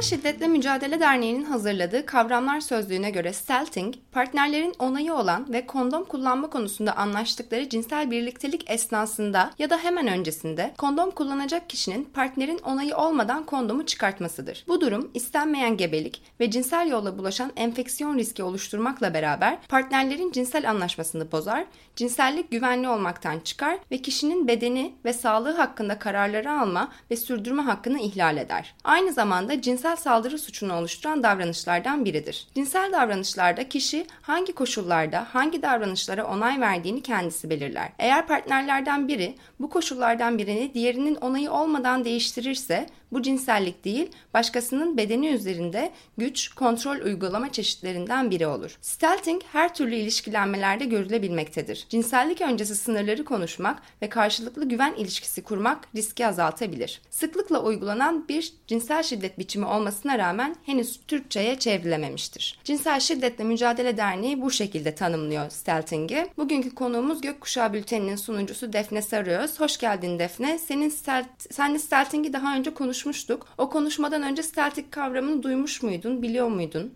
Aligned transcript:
Cinsel 0.00 0.16
Şiddetle 0.18 0.48
Mücadele 0.48 1.00
Derneği'nin 1.00 1.44
hazırladığı 1.44 2.06
kavramlar 2.06 2.60
sözlüğüne 2.60 3.10
göre 3.10 3.32
stelting, 3.32 3.94
partnerlerin 4.12 4.74
onayı 4.78 5.14
olan 5.14 5.52
ve 5.52 5.66
kondom 5.66 6.04
kullanma 6.04 6.50
konusunda 6.50 6.96
anlaştıkları 6.96 7.68
cinsel 7.68 8.10
birliktelik 8.10 8.70
esnasında 8.70 9.50
ya 9.58 9.70
da 9.70 9.78
hemen 9.78 10.08
öncesinde 10.08 10.74
kondom 10.78 11.10
kullanacak 11.10 11.70
kişinin 11.70 12.04
partnerin 12.04 12.58
onayı 12.58 12.96
olmadan 12.96 13.46
kondomu 13.46 13.86
çıkartmasıdır. 13.86 14.64
Bu 14.68 14.80
durum 14.80 15.10
istenmeyen 15.14 15.76
gebelik 15.76 16.22
ve 16.40 16.50
cinsel 16.50 16.88
yolla 16.90 17.18
bulaşan 17.18 17.52
enfeksiyon 17.56 18.18
riski 18.18 18.42
oluşturmakla 18.42 19.14
beraber 19.14 19.58
partnerlerin 19.68 20.32
cinsel 20.32 20.70
anlaşmasını 20.70 21.32
bozar, 21.32 21.64
cinsellik 21.96 22.50
güvenli 22.50 22.88
olmaktan 22.88 23.40
çıkar 23.40 23.78
ve 23.90 23.98
kişinin 23.98 24.48
bedeni 24.48 24.94
ve 25.04 25.12
sağlığı 25.12 25.56
hakkında 25.56 25.98
kararları 25.98 26.52
alma 26.52 26.92
ve 27.10 27.16
sürdürme 27.16 27.62
hakkını 27.62 28.00
ihlal 28.00 28.36
eder. 28.36 28.74
Aynı 28.84 29.12
zamanda 29.12 29.60
cinsel 29.62 29.89
saldırı 29.96 30.38
suçunu 30.38 30.74
oluşturan 30.74 31.22
davranışlardan 31.22 32.04
biridir. 32.04 32.46
Cinsel 32.54 32.92
davranışlarda 32.92 33.68
kişi 33.68 34.06
hangi 34.22 34.52
koşullarda 34.52 35.26
hangi 35.32 35.62
davranışlara 35.62 36.26
onay 36.26 36.60
verdiğini 36.60 37.02
kendisi 37.02 37.50
belirler. 37.50 37.88
Eğer 37.98 38.26
partnerlerden 38.26 39.08
biri 39.08 39.34
bu 39.60 39.70
koşullardan 39.70 40.38
birini 40.38 40.74
diğerinin 40.74 41.14
onayı 41.14 41.50
olmadan 41.50 42.04
değiştirirse 42.04 42.86
bu 43.12 43.22
cinsellik 43.22 43.84
değil, 43.84 44.10
başkasının 44.34 44.96
bedeni 44.96 45.28
üzerinde 45.28 45.92
güç, 46.18 46.48
kontrol 46.48 46.96
uygulama 46.96 47.52
çeşitlerinden 47.52 48.30
biri 48.30 48.46
olur. 48.46 48.78
Stelting 48.80 49.42
her 49.52 49.74
türlü 49.74 49.94
ilişkilenmelerde 49.94 50.84
görülebilmektedir. 50.84 51.86
Cinsellik 51.88 52.40
öncesi 52.40 52.76
sınırları 52.76 53.24
konuşmak 53.24 53.82
ve 54.02 54.08
karşılıklı 54.08 54.68
güven 54.68 54.94
ilişkisi 54.94 55.42
kurmak 55.42 55.88
riski 55.96 56.26
azaltabilir. 56.26 57.02
Sıklıkla 57.10 57.62
uygulanan 57.62 58.28
bir 58.28 58.52
cinsel 58.66 59.02
şiddet 59.02 59.38
biçimi 59.38 59.66
olmasına 59.80 60.18
rağmen 60.18 60.56
henüz 60.66 61.00
Türkçe'ye 61.08 61.58
çevrilememiştir. 61.58 62.58
Cinsel 62.64 63.00
Şiddetle 63.00 63.44
Mücadele 63.44 63.96
Derneği 63.96 64.42
bu 64.42 64.50
şekilde 64.50 64.94
tanımlıyor 64.94 65.50
Stelting'i. 65.50 66.26
Bugünkü 66.36 66.74
konuğumuz 66.74 67.20
Gökkuşağı 67.20 67.72
Bülteni'nin 67.72 68.16
sunucusu 68.16 68.72
Defne 68.72 69.02
Sarıöz. 69.02 69.60
Hoş 69.60 69.78
geldin 69.78 70.18
Defne. 70.18 70.58
Senin 70.58 70.88
Stelt, 70.88 71.26
senle 71.50 71.78
Stelting'i 71.78 72.32
daha 72.32 72.56
önce 72.56 72.74
konuşmuştuk. 72.74 73.46
O 73.58 73.70
konuşmadan 73.70 74.22
önce 74.22 74.42
Stelting 74.42 74.90
kavramını 74.90 75.42
duymuş 75.42 75.82
muydun, 75.82 76.22
biliyor 76.22 76.48
muydun? 76.48 76.94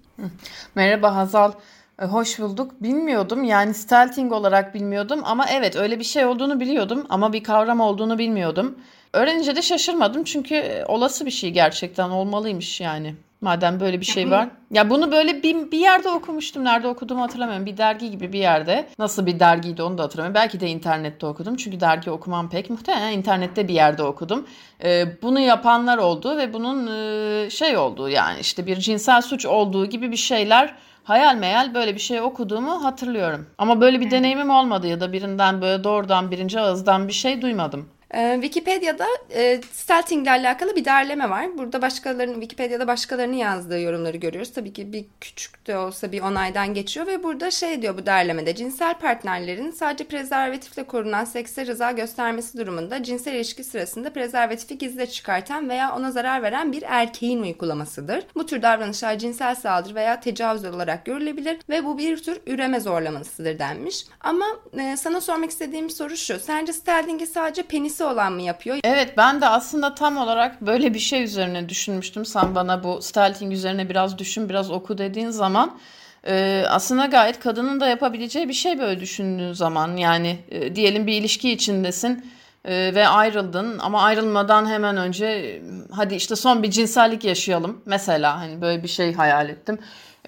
Merhaba 0.75 1.17
Hazal. 1.17 1.53
E, 1.99 2.05
hoş 2.05 2.39
bulduk. 2.39 2.83
Bilmiyordum 2.83 3.45
yani 3.45 3.75
stelting 3.75 4.33
olarak 4.33 4.75
bilmiyordum 4.75 5.21
ama 5.25 5.47
evet 5.51 5.77
öyle 5.77 5.99
bir 5.99 6.05
şey 6.05 6.25
olduğunu 6.25 6.61
biliyordum 6.61 7.07
ama 7.09 7.33
bir 7.33 7.45
kavram 7.45 7.81
olduğunu 7.81 8.19
bilmiyordum. 8.19 8.79
Öğrenince 9.15 9.57
de 9.57 9.63
şaşırmadım 9.63 10.25
çünkü 10.25 10.55
e, 10.55 10.85
olası 10.85 11.27
bir 11.27 11.31
şey 11.31 11.51
gerçekten 11.51 12.11
olmalıymış 12.11 12.81
yani. 12.81 13.15
Madem 13.41 13.81
böyle 13.81 14.01
bir 14.01 14.05
şey 14.05 14.31
var. 14.31 14.49
Ya 14.71 14.91
bunu 14.91 15.13
böyle 15.13 15.43
bir, 15.43 15.71
bir 15.71 15.79
yerde 15.79 16.11
okumuştum. 16.11 16.65
Nerede 16.65 16.89
okuduğumu 16.89 17.23
hatırlamıyorum. 17.23 17.67
Bir 17.67 17.77
dergi 17.77 18.11
gibi 18.11 18.33
bir 18.33 18.39
yerde. 18.39 18.89
Nasıl 18.99 19.27
bir 19.27 19.41
dergiydi 19.41 19.83
onu 19.83 19.99
da 19.99 20.03
hatırlamıyorum. 20.03 20.35
Belki 20.35 20.61
de 20.61 20.69
internette 20.69 21.27
okudum. 21.27 21.57
Çünkü 21.57 21.81
dergi 21.81 22.11
okumam 22.11 22.51
pek. 22.51 22.71
Muhtemelen 22.71 23.13
internette 23.13 23.69
bir 23.69 23.75
yerde 23.75 24.03
okudum. 24.03 24.47
Ee, 24.85 25.05
bunu 25.23 25.41
yapanlar 25.41 25.99
oldu 25.99 26.37
ve 26.37 26.53
bunun 26.53 26.87
e, 26.87 27.51
şey 27.51 27.77
olduğu 27.77 28.09
yani 28.09 28.41
işte 28.41 28.67
bir 28.67 28.77
cinsel 28.77 29.23
suç 29.23 29.47
olduğu 29.47 29.87
gibi 29.87 30.11
bir 30.11 30.17
şeyler 30.17 30.75
hayal 31.05 31.37
meyal 31.37 31.75
böyle 31.75 31.95
bir 31.95 32.01
şey 32.01 32.21
okuduğumu 32.21 32.85
hatırlıyorum. 32.85 33.47
Ama 33.59 33.81
böyle 33.81 34.01
bir 34.01 34.11
deneyimim 34.11 34.51
olmadı 34.51 34.87
ya 34.87 35.01
da 35.01 35.13
birinden 35.13 35.63
böyle 35.63 35.85
doğrudan 35.85 36.31
birinci 36.31 36.61
ağızdan 36.61 37.09
bir 37.09 37.13
şey 37.13 37.43
duymadım. 37.43 37.89
Ee, 38.17 38.39
Wikipedia'da 38.43 39.07
e, 39.35 39.61
Stelting 39.73 40.23
ile 40.23 40.31
alakalı 40.31 40.77
bir 40.77 40.85
derleme 40.85 41.31
var. 41.31 41.59
Burada 41.59 41.83
başkalarının 41.83 42.35
Wikipedia'da 42.41 42.87
başkalarının 42.87 43.37
yazdığı 43.37 43.81
yorumları 43.81 44.17
görüyoruz. 44.17 44.53
Tabii 44.53 44.73
ki 44.73 44.93
bir 44.93 45.05
küçük 45.21 45.67
de 45.67 45.77
olsa 45.77 46.13
bir 46.13 46.21
onaydan 46.21 46.75
geçiyor 46.75 47.07
ve 47.07 47.23
burada 47.23 47.51
şey 47.51 47.83
diyor 47.83 47.99
bu 47.99 48.07
derlemede 48.07 48.55
cinsel 48.55 48.95
partnerlerin 48.95 49.71
sadece 49.71 50.05
prezervatifle 50.05 50.85
korunan 50.85 51.25
sekse 51.25 51.67
rıza 51.67 51.91
göstermesi 51.93 52.59
durumunda 52.59 53.03
cinsel 53.03 53.35
ilişki 53.35 53.65
sırasında 53.65 54.13
prezervatifi 54.13 54.79
gizle 54.79 55.07
çıkartan 55.07 55.69
veya 55.69 55.97
ona 55.97 56.11
zarar 56.11 56.43
veren 56.43 56.73
bir 56.73 56.83
erkeğin 56.87 57.43
uygulamasıdır. 57.43 58.27
Bu 58.35 58.47
tür 58.47 58.63
davranışlar 58.63 59.19
cinsel 59.19 59.55
saldırı 59.55 59.95
veya 59.95 60.21
tecavüz 60.21 60.65
olarak 60.65 61.05
görülebilir 61.05 61.59
ve 61.69 61.85
bu 61.85 61.99
bir 61.99 62.23
tür 62.23 62.41
üreme 62.47 62.81
zorlamasıdır 62.81 63.59
denmiş. 63.59 64.07
Ama 64.21 64.47
e, 64.79 64.97
sana 64.97 65.21
sormak 65.21 65.51
istediğim 65.51 65.91
soru 65.91 66.17
şu. 66.17 66.39
Sence 66.39 66.73
Stelting'i 66.73 67.27
sadece 67.27 67.63
penisi 67.63 68.04
olan 68.05 68.33
mı 68.33 68.43
yapıyor? 68.43 68.77
Evet 68.85 69.15
ben 69.17 69.41
de 69.41 69.49
aslında 69.49 69.95
tam 69.95 70.17
olarak 70.17 70.61
böyle 70.61 70.95
bir 70.95 70.99
şey 70.99 71.23
üzerine 71.23 71.69
düşünmüştüm. 71.69 72.25
Sen 72.25 72.55
bana 72.55 72.85
bu 72.85 73.03
stelting 73.03 73.53
üzerine 73.53 73.89
biraz 73.89 74.19
düşün 74.19 74.49
biraz 74.49 74.71
oku 74.71 74.99
dediğin 74.99 75.31
zaman 75.31 75.79
e, 76.27 76.65
aslında 76.69 77.07
gayet 77.07 77.41
kadının 77.41 77.81
da 77.81 77.87
yapabileceği 77.87 78.49
bir 78.49 78.55
şey 78.55 78.79
böyle 78.79 79.01
düşündüğün 79.01 79.53
zaman. 79.53 79.97
Yani 79.97 80.39
e, 80.49 80.77
diyelim 80.77 81.07
bir 81.07 81.13
ilişki 81.13 81.51
içindesin 81.51 82.31
e, 82.65 82.95
ve 82.95 83.09
ayrıldın 83.09 83.79
ama 83.79 84.03
ayrılmadan 84.03 84.67
hemen 84.71 84.97
önce 84.97 85.61
hadi 85.91 86.15
işte 86.15 86.37
son 86.37 86.63
bir 86.63 86.71
cinsellik 86.71 87.25
yaşayalım 87.25 87.83
mesela 87.87 88.41
hani 88.41 88.61
böyle 88.61 88.83
bir 88.83 88.89
şey 88.89 89.15
hayal 89.15 89.49
ettim. 89.49 89.79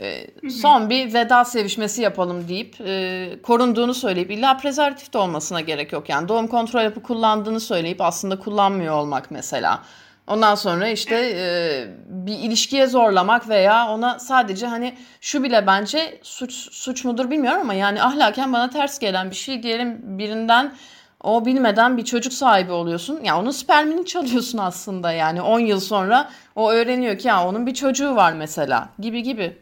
E, 0.01 0.27
son 0.51 0.91
bir 0.91 1.15
veda 1.15 1.45
sevişmesi 1.45 2.03
yapalım 2.03 2.49
deyip 2.49 2.77
e, 2.81 3.29
korunduğunu 3.43 3.95
söyleyip 3.95 4.31
illa 4.31 4.57
prezervatif 4.57 5.13
de 5.13 5.19
olmasına 5.19 5.61
gerek 5.61 5.93
yok. 5.93 6.09
Yani 6.09 6.29
doğum 6.29 6.47
kontrol 6.47 6.83
yapı 6.83 7.03
kullandığını 7.03 7.61
söyleyip 7.61 8.01
aslında 8.01 8.39
kullanmıyor 8.39 8.95
olmak 8.95 9.31
mesela. 9.31 9.83
Ondan 10.27 10.55
sonra 10.55 10.89
işte 10.89 11.15
e, 11.37 11.87
bir 12.09 12.39
ilişkiye 12.39 12.87
zorlamak 12.87 13.49
veya 13.49 13.89
ona 13.89 14.19
sadece 14.19 14.67
hani 14.67 14.95
şu 15.21 15.43
bile 15.43 15.67
bence 15.67 16.21
suç 16.23 16.53
suç 16.53 17.05
mudur 17.05 17.31
bilmiyorum 17.31 17.61
ama 17.61 17.75
yani 17.75 18.03
ahlaken 18.03 18.53
bana 18.53 18.71
ters 18.71 18.99
gelen 18.99 19.31
bir 19.31 19.37
şey 19.37 19.63
diyelim 19.63 19.99
birinden 20.19 20.75
o 21.23 21.45
bilmeden 21.45 21.97
bir 21.97 22.05
çocuk 22.05 22.33
sahibi 22.33 22.73
oluyorsun. 22.73 23.15
Ya 23.15 23.21
yani 23.25 23.41
onun 23.41 23.51
spermini 23.51 24.07
çalıyorsun 24.07 24.59
aslında 24.59 25.13
yani 25.13 25.43
10 25.43 25.61
yıl 25.61 25.81
sonra 25.81 26.31
o 26.57 26.71
öğreniyor 26.71 27.19
ki 27.19 27.29
ya 27.29 27.49
onun 27.49 27.67
bir 27.67 27.75
çocuğu 27.75 28.17
var 28.17 28.33
mesela 28.33 28.89
gibi 28.99 29.23
gibi. 29.23 29.59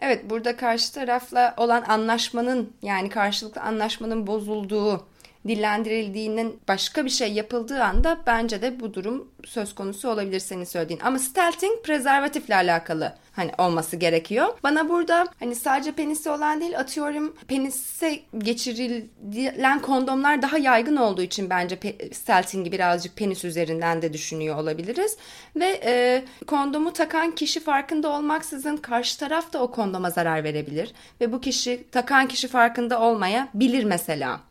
Evet 0.00 0.30
burada 0.30 0.56
karşı 0.56 0.92
tarafla 0.92 1.54
olan 1.56 1.82
anlaşmanın 1.82 2.72
yani 2.82 3.08
karşılıklı 3.08 3.60
anlaşmanın 3.60 4.26
bozulduğu 4.26 5.06
dillendirildiğinin 5.48 6.60
başka 6.68 7.04
bir 7.04 7.10
şey 7.10 7.32
yapıldığı 7.32 7.84
anda 7.84 8.18
bence 8.26 8.62
de 8.62 8.80
bu 8.80 8.94
durum 8.94 9.28
söz 9.44 9.74
konusu 9.74 10.08
olabilir 10.08 10.40
senin 10.40 10.64
söylediğin. 10.64 11.00
Ama 11.00 11.18
stelting 11.18 11.84
prezervatifle 11.84 12.54
alakalı 12.54 13.14
hani 13.32 13.52
olması 13.58 13.96
gerekiyor. 13.96 14.48
Bana 14.62 14.88
burada 14.88 15.26
hani 15.38 15.54
sadece 15.54 15.92
penisi 15.92 16.30
olan 16.30 16.60
değil 16.60 16.78
atıyorum 16.78 17.36
penise 17.48 18.20
geçirilen 18.38 19.82
kondomlar 19.82 20.42
daha 20.42 20.58
yaygın 20.58 20.96
olduğu 20.96 21.22
için 21.22 21.50
bence 21.50 21.78
steltingi 22.12 22.72
birazcık 22.72 23.16
penis 23.16 23.44
üzerinden 23.44 24.02
de 24.02 24.12
düşünüyor 24.12 24.56
olabiliriz. 24.56 25.16
Ve 25.56 25.80
e, 25.84 26.24
kondomu 26.46 26.92
takan 26.92 27.30
kişi 27.34 27.60
farkında 27.60 28.08
olmaksızın 28.08 28.76
karşı 28.76 29.18
taraf 29.18 29.52
da 29.52 29.62
o 29.62 29.70
kondoma 29.70 30.10
zarar 30.10 30.44
verebilir. 30.44 30.92
Ve 31.20 31.32
bu 31.32 31.40
kişi 31.40 31.84
takan 31.92 32.28
kişi 32.28 32.48
farkında 32.48 33.00
olmaya 33.00 33.48
bilir 33.54 33.84
mesela. 33.84 34.49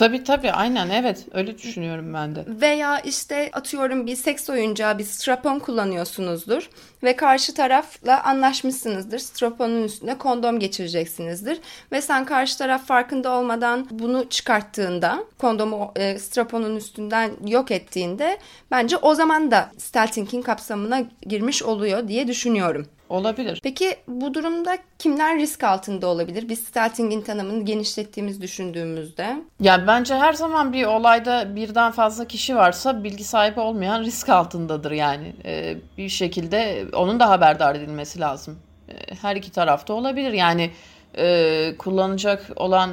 Tabii 0.00 0.24
tabii. 0.24 0.52
Aynen 0.52 0.90
evet. 0.90 1.26
Öyle 1.32 1.58
düşünüyorum 1.58 2.14
ben 2.14 2.34
de. 2.34 2.44
Veya 2.46 3.00
işte 3.00 3.50
atıyorum 3.52 4.06
bir 4.06 4.16
seks 4.16 4.50
oyuncağı 4.50 4.98
bir 4.98 5.04
strapon 5.04 5.58
kullanıyorsunuzdur 5.58 6.70
ve 7.02 7.16
karşı 7.16 7.54
tarafla 7.54 8.22
anlaşmışsınızdır. 8.24 9.18
Straponun 9.18 9.84
üstüne 9.84 10.18
kondom 10.18 10.58
geçireceksinizdir 10.58 11.60
ve 11.92 12.02
sen 12.02 12.24
karşı 12.24 12.58
taraf 12.58 12.86
farkında 12.86 13.30
olmadan 13.30 13.86
bunu 13.90 14.28
çıkarttığında 14.28 15.24
kondomu 15.38 15.92
e, 15.96 16.18
straponun 16.18 16.76
üstünden 16.76 17.30
yok 17.46 17.70
ettiğinde 17.70 18.38
bence 18.70 18.96
o 18.96 19.14
zaman 19.14 19.50
da 19.50 19.70
stealthing'in 19.78 20.42
kapsamına 20.42 21.02
girmiş 21.22 21.62
oluyor 21.62 22.08
diye 22.08 22.28
düşünüyorum. 22.28 22.86
Olabilir. 23.10 23.60
Peki 23.62 23.96
bu 24.08 24.34
durumda 24.34 24.78
kimler 24.98 25.38
risk 25.38 25.64
altında 25.64 26.06
olabilir? 26.06 26.48
Biz 26.48 26.58
stealthing'in 26.58 27.20
tanımını 27.20 27.64
genişlettiğimiz 27.64 28.42
düşündüğümüzde. 28.42 29.36
Ya 29.60 29.86
bence 29.86 30.14
her 30.14 30.32
zaman 30.32 30.72
bir 30.72 30.84
olayda 30.84 31.56
birden 31.56 31.92
fazla 31.92 32.24
kişi 32.24 32.56
varsa 32.56 33.04
bilgi 33.04 33.24
sahibi 33.24 33.60
olmayan 33.60 34.02
risk 34.02 34.28
altındadır 34.28 34.90
yani. 34.90 35.32
Ee, 35.44 35.76
bir 35.98 36.08
şekilde 36.08 36.84
onun 36.92 37.20
da 37.20 37.30
haberdar 37.30 37.74
edilmesi 37.74 38.20
lazım. 38.20 38.58
Ee, 38.88 39.14
her 39.22 39.36
iki 39.36 39.52
tarafta 39.52 39.92
olabilir. 39.94 40.32
Yani 40.32 40.70
e, 41.18 41.74
kullanacak 41.78 42.46
olan 42.56 42.90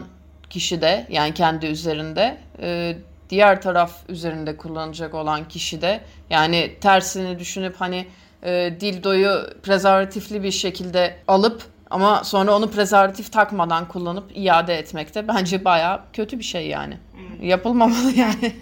kişi 0.50 0.82
de 0.82 1.08
yani 1.10 1.34
kendi 1.34 1.66
üzerinde 1.66 2.38
e, 2.62 2.98
diğer 3.30 3.62
taraf 3.62 3.92
üzerinde 4.10 4.58
kullanacak 4.58 5.14
olan 5.14 5.48
kişi 5.48 5.82
de 5.82 6.02
yani 6.30 6.76
tersini 6.82 7.40
düşünüp 7.40 7.76
hani 7.78 8.08
e, 8.44 8.74
dildoyu 8.80 9.50
prezervatifli 9.64 10.44
bir 10.44 10.52
şekilde 10.52 11.18
alıp 11.28 11.64
ama 11.90 12.24
sonra 12.24 12.56
onu 12.56 12.72
prezervatif 12.72 13.32
takmadan 13.32 13.88
kullanıp 13.88 14.32
iade 14.36 14.78
etmek 14.78 15.16
de 15.16 15.28
bence 15.28 15.66
baya 15.66 16.04
kötü 16.14 16.40
bir 16.40 16.44
şey 16.44 16.68
yani. 16.68 16.98
Yapılmamalı 17.42 18.12
yani. 18.12 18.56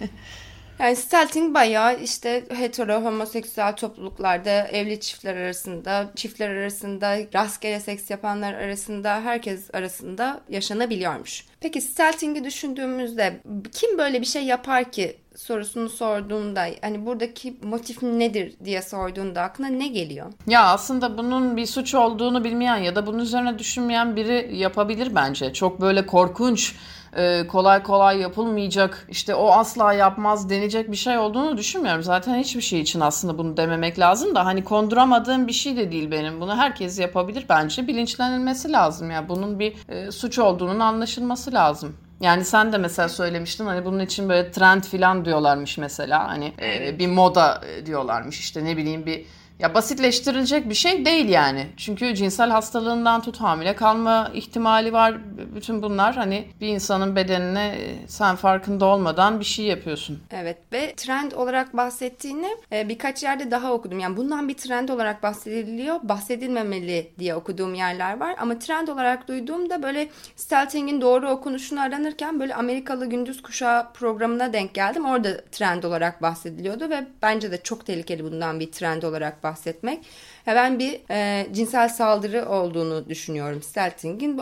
Yani 0.78 0.96
stealthing 0.96 1.54
bayağı 1.54 2.00
işte 2.00 2.44
hetero 2.48 3.04
homoseksüel 3.04 3.76
topluluklarda 3.76 4.50
evli 4.50 5.00
çiftler 5.00 5.36
arasında, 5.36 6.10
çiftler 6.16 6.50
arasında, 6.50 7.18
rastgele 7.34 7.80
seks 7.80 8.10
yapanlar 8.10 8.54
arasında, 8.54 9.20
herkes 9.20 9.74
arasında 9.74 10.40
yaşanabiliyormuş. 10.48 11.46
Peki 11.60 11.80
stealthing'i 11.80 12.44
düşündüğümüzde 12.44 13.40
kim 13.72 13.98
böyle 13.98 14.20
bir 14.20 14.26
şey 14.26 14.44
yapar 14.44 14.92
ki 14.92 15.16
sorusunu 15.36 15.88
sorduğunda 15.88 16.66
hani 16.80 17.06
buradaki 17.06 17.56
motif 17.62 18.02
nedir 18.02 18.54
diye 18.64 18.82
sorduğunda 18.82 19.42
aklına 19.42 19.68
ne 19.68 19.88
geliyor? 19.88 20.32
Ya 20.46 20.64
aslında 20.64 21.18
bunun 21.18 21.56
bir 21.56 21.66
suç 21.66 21.94
olduğunu 21.94 22.44
bilmeyen 22.44 22.76
ya 22.76 22.96
da 22.96 23.06
bunun 23.06 23.18
üzerine 23.18 23.58
düşünmeyen 23.58 24.16
biri 24.16 24.56
yapabilir 24.56 25.14
bence. 25.14 25.52
Çok 25.52 25.80
böyle 25.80 26.06
korkunç 26.06 26.74
e, 27.16 27.46
kolay 27.46 27.82
kolay 27.82 28.18
yapılmayacak 28.18 29.06
işte 29.10 29.34
o 29.34 29.50
asla 29.50 29.92
yapmaz 29.92 30.50
denecek 30.50 30.90
bir 30.90 30.96
şey 30.96 31.18
olduğunu 31.18 31.56
düşünmüyorum. 31.56 32.02
Zaten 32.02 32.38
hiçbir 32.38 32.60
şey 32.60 32.80
için 32.80 33.00
aslında 33.00 33.38
bunu 33.38 33.56
dememek 33.56 33.98
lazım 33.98 34.34
da 34.34 34.44
hani 34.44 34.64
konduramadığım 34.64 35.46
bir 35.46 35.52
şey 35.52 35.76
de 35.76 35.92
değil 35.92 36.10
benim. 36.10 36.40
Bunu 36.40 36.56
herkes 36.56 36.98
yapabilir 36.98 37.46
bence. 37.48 37.86
Bilinçlenilmesi 37.86 38.72
lazım 38.72 39.10
ya. 39.10 39.16
Yani 39.16 39.28
bunun 39.28 39.58
bir 39.58 39.76
e, 39.88 40.10
suç 40.10 40.38
olduğunun 40.38 40.80
anlaşılması 40.80 41.52
lazım. 41.52 41.96
Yani 42.20 42.44
sen 42.44 42.72
de 42.72 42.78
mesela 42.78 43.08
söylemiştin 43.08 43.66
hani 43.66 43.84
bunun 43.84 44.00
için 44.00 44.28
böyle 44.28 44.50
trend 44.50 44.82
filan 44.82 45.24
diyorlarmış 45.24 45.78
mesela. 45.78 46.28
Hani 46.28 46.52
e, 46.62 46.98
bir 46.98 47.06
moda 47.06 47.60
diyorlarmış 47.86 48.40
işte 48.40 48.64
ne 48.64 48.76
bileyim 48.76 49.06
bir 49.06 49.24
ya 49.58 49.74
basitleştirilecek 49.74 50.68
bir 50.68 50.74
şey 50.74 51.04
değil 51.04 51.28
yani. 51.28 51.66
Çünkü 51.76 52.14
cinsel 52.14 52.50
hastalığından 52.50 53.22
tut 53.22 53.40
hamile 53.40 53.76
kalma 53.76 54.30
ihtimali 54.34 54.92
var. 54.92 55.16
Bütün 55.54 55.82
bunlar 55.82 56.14
hani 56.14 56.48
bir 56.60 56.68
insanın 56.68 57.16
bedenine 57.16 57.66
e, 57.66 58.08
sen 58.08 58.36
farkında 58.36 58.84
olmadan 58.84 59.40
bir 59.40 59.44
şey 59.44 59.64
yapıyorsun. 59.64 60.20
Evet 60.30 60.58
ve 60.72 60.94
trend 60.96 61.32
olarak 61.32 61.76
bahsettiğini 61.76 62.56
e, 62.72 62.88
birkaç 62.88 63.22
yerde 63.22 63.50
daha 63.50 63.72
okudum. 63.72 63.98
Yani 63.98 64.16
bundan 64.16 64.48
bir 64.48 64.54
trend 64.54 64.88
olarak 64.88 65.22
bahsediliyor. 65.22 65.96
Bahsedilmemeli 66.02 67.10
diye 67.18 67.34
okuduğum 67.34 67.74
yerler 67.74 68.20
var. 68.20 68.34
Ama 68.38 68.58
trend 68.58 68.88
olarak 68.88 69.28
duyduğumda 69.28 69.82
böyle 69.82 70.08
stealthing'in 70.36 71.00
doğru 71.00 71.28
okunuşunu 71.28 71.80
aranırken 71.80 72.40
böyle 72.40 72.54
Amerikalı 72.54 73.06
Gündüz 73.06 73.42
Kuşağı 73.42 73.92
programına 73.92 74.52
denk 74.52 74.74
geldim. 74.74 75.04
Orada 75.04 75.44
trend 75.52 75.82
olarak 75.82 76.22
bahsediliyordu 76.22 76.90
ve 76.90 77.06
bence 77.22 77.50
de 77.50 77.62
çok 77.62 77.86
tehlikeli 77.86 78.24
bundan 78.24 78.60
bir 78.60 78.72
trend 78.72 79.02
olarak 79.02 79.45
bahsetmek. 79.46 80.06
Ben 80.46 80.78
bir 80.78 81.00
e, 81.10 81.46
cinsel 81.52 81.88
saldırı 81.88 82.48
olduğunu 82.48 83.08
düşünüyorum 83.08 83.62
Stelting'in. 83.62 84.38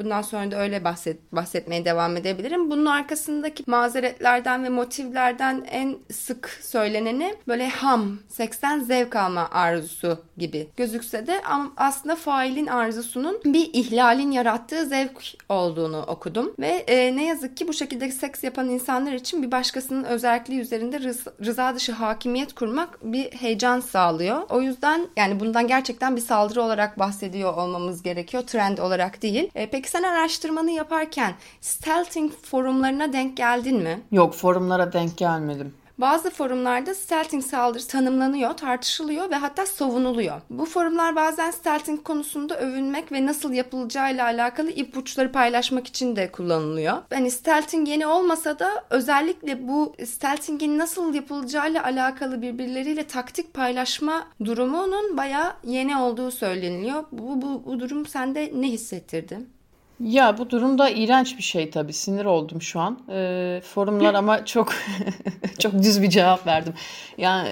Bundan 0.00 0.22
sonra 0.22 0.50
da 0.50 0.60
öyle 0.60 0.84
bahset, 0.84 1.32
bahsetmeye 1.32 1.84
devam 1.84 2.16
edebilirim. 2.16 2.70
Bunun 2.70 2.86
arkasındaki 2.86 3.64
mazeretlerden 3.66 4.64
ve 4.64 4.68
motivlerden 4.68 5.66
en 5.70 5.96
sık 6.12 6.58
söyleneni 6.62 7.34
böyle 7.48 7.68
ham, 7.68 8.18
seksten 8.28 8.80
zevk 8.80 9.16
alma 9.16 9.48
arzusu 9.50 10.18
gibi 10.36 10.68
gözükse 10.76 11.26
de 11.26 11.40
aslında 11.76 12.16
failin 12.16 12.66
arzusunun 12.66 13.40
bir 13.44 13.70
ihlalin 13.72 14.30
yarattığı 14.30 14.86
zevk 14.86 15.22
olduğunu 15.48 16.02
okudum. 16.02 16.54
Ve 16.58 16.68
e, 16.68 17.16
ne 17.16 17.26
yazık 17.26 17.56
ki 17.56 17.68
bu 17.68 17.72
şekilde 17.72 18.10
seks 18.10 18.44
yapan 18.44 18.68
insanlar 18.68 19.12
için 19.12 19.42
bir 19.42 19.52
başkasının 19.52 20.04
özelliği 20.04 20.60
üzerinde 20.60 21.00
rıza 21.44 21.74
dışı 21.74 21.92
hakimiyet 21.92 22.54
kurmak 22.54 22.98
bir 23.02 23.24
heyecan 23.24 23.80
sağlıyor. 23.80 24.37
O 24.50 24.60
yüzden 24.60 25.08
yani 25.16 25.40
bundan 25.40 25.66
gerçekten 25.66 26.16
bir 26.16 26.20
saldırı 26.20 26.62
olarak 26.62 26.98
bahsediyor 26.98 27.54
olmamız 27.54 28.02
gerekiyor. 28.02 28.42
Trend 28.42 28.78
olarak 28.78 29.22
değil. 29.22 29.50
E, 29.54 29.70
peki 29.70 29.90
sen 29.90 30.02
araştırmanı 30.02 30.70
yaparken 30.70 31.34
stealthing 31.60 32.32
forumlarına 32.32 33.12
denk 33.12 33.36
geldin 33.36 33.82
mi? 33.82 34.00
Yok 34.12 34.34
forumlara 34.34 34.92
denk 34.92 35.16
gelmedim. 35.16 35.74
Bazı 35.98 36.30
forumlarda 36.30 36.94
stealthing 36.94 37.44
saldırısı 37.44 37.88
tanımlanıyor, 37.88 38.54
tartışılıyor 38.54 39.30
ve 39.30 39.34
hatta 39.34 39.66
savunuluyor. 39.66 40.40
Bu 40.50 40.64
forumlar 40.64 41.16
bazen 41.16 41.50
stealthing 41.50 42.04
konusunda 42.04 42.60
övünmek 42.60 43.12
ve 43.12 43.26
nasıl 43.26 43.52
yapılacağıyla 43.52 44.24
alakalı 44.24 44.70
ipuçları 44.70 45.32
paylaşmak 45.32 45.86
için 45.86 46.16
de 46.16 46.32
kullanılıyor. 46.32 46.96
Yani 47.12 47.30
stealthing 47.30 47.88
yeni 47.88 48.06
olmasa 48.06 48.58
da 48.58 48.84
özellikle 48.90 49.68
bu 49.68 49.94
stealthingin 50.06 50.78
nasıl 50.78 51.14
yapılacağıyla 51.14 51.84
alakalı 51.84 52.42
birbirleriyle 52.42 53.06
taktik 53.06 53.54
paylaşma 53.54 54.26
durumunun 54.44 55.16
bayağı 55.16 55.52
yeni 55.64 55.96
olduğu 55.96 56.30
söyleniliyor. 56.30 57.04
Bu, 57.12 57.42
bu, 57.42 57.64
bu 57.66 57.80
durum 57.80 58.06
sende 58.06 58.52
ne 58.54 58.68
hissettirdi? 58.68 59.57
Ya 60.00 60.38
bu 60.38 60.50
durumda 60.50 60.90
iğrenç 60.90 61.38
bir 61.38 61.42
şey 61.42 61.70
tabii. 61.70 61.92
Sinir 61.92 62.24
oldum 62.24 62.62
şu 62.62 62.80
an. 62.80 62.98
Ee, 63.10 63.60
forumlar 63.64 64.14
ama 64.14 64.44
çok 64.44 64.72
çok 65.58 65.72
düz 65.72 66.02
bir 66.02 66.10
cevap 66.10 66.46
verdim. 66.46 66.74
Yani 67.18 67.48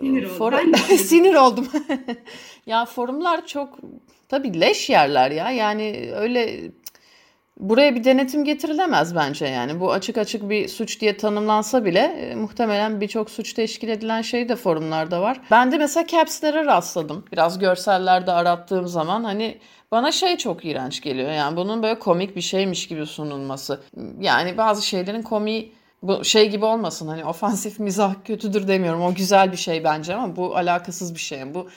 sinir, 0.00 0.26
forum... 0.26 0.74
sinir 0.98 1.34
oldum. 1.34 1.68
ya 2.66 2.84
forumlar 2.84 3.46
çok 3.46 3.78
tabii 4.28 4.60
leş 4.60 4.90
yerler 4.90 5.30
ya. 5.30 5.50
Yani 5.50 6.10
öyle 6.16 6.70
buraya 7.60 7.94
bir 7.94 8.04
denetim 8.04 8.44
getirilemez 8.44 9.14
bence 9.14 9.46
yani. 9.46 9.80
Bu 9.80 9.92
açık 9.92 10.18
açık 10.18 10.50
bir 10.50 10.68
suç 10.68 11.00
diye 11.00 11.16
tanımlansa 11.16 11.84
bile 11.84 12.00
e, 12.00 12.34
muhtemelen 12.34 13.00
birçok 13.00 13.30
suç 13.30 13.52
teşkil 13.52 13.88
edilen 13.88 14.22
şey 14.22 14.48
de 14.48 14.56
forumlarda 14.56 15.22
var. 15.22 15.40
Ben 15.50 15.72
de 15.72 15.78
mesela 15.78 16.06
caps'lere 16.06 16.64
rastladım. 16.64 17.24
Biraz 17.32 17.58
görsellerde 17.58 18.32
arattığım 18.32 18.86
zaman 18.86 19.24
hani 19.24 19.58
bana 19.92 20.12
şey 20.12 20.36
çok 20.36 20.64
iğrenç 20.64 21.00
geliyor. 21.00 21.30
Yani 21.30 21.56
bunun 21.56 21.82
böyle 21.82 21.98
komik 21.98 22.36
bir 22.36 22.40
şeymiş 22.40 22.88
gibi 22.88 23.06
sunulması. 23.06 23.80
Yani 24.20 24.56
bazı 24.56 24.86
şeylerin 24.86 25.22
komiği 25.22 25.72
bu 26.02 26.24
şey 26.24 26.50
gibi 26.50 26.64
olmasın 26.64 27.08
hani 27.08 27.24
ofansif 27.24 27.80
mizah 27.80 28.14
kötüdür 28.24 28.68
demiyorum. 28.68 29.02
O 29.02 29.14
güzel 29.14 29.52
bir 29.52 29.56
şey 29.56 29.84
bence 29.84 30.14
ama 30.14 30.36
bu 30.36 30.56
alakasız 30.56 31.14
bir 31.14 31.20
şey. 31.20 31.54
Bu 31.54 31.68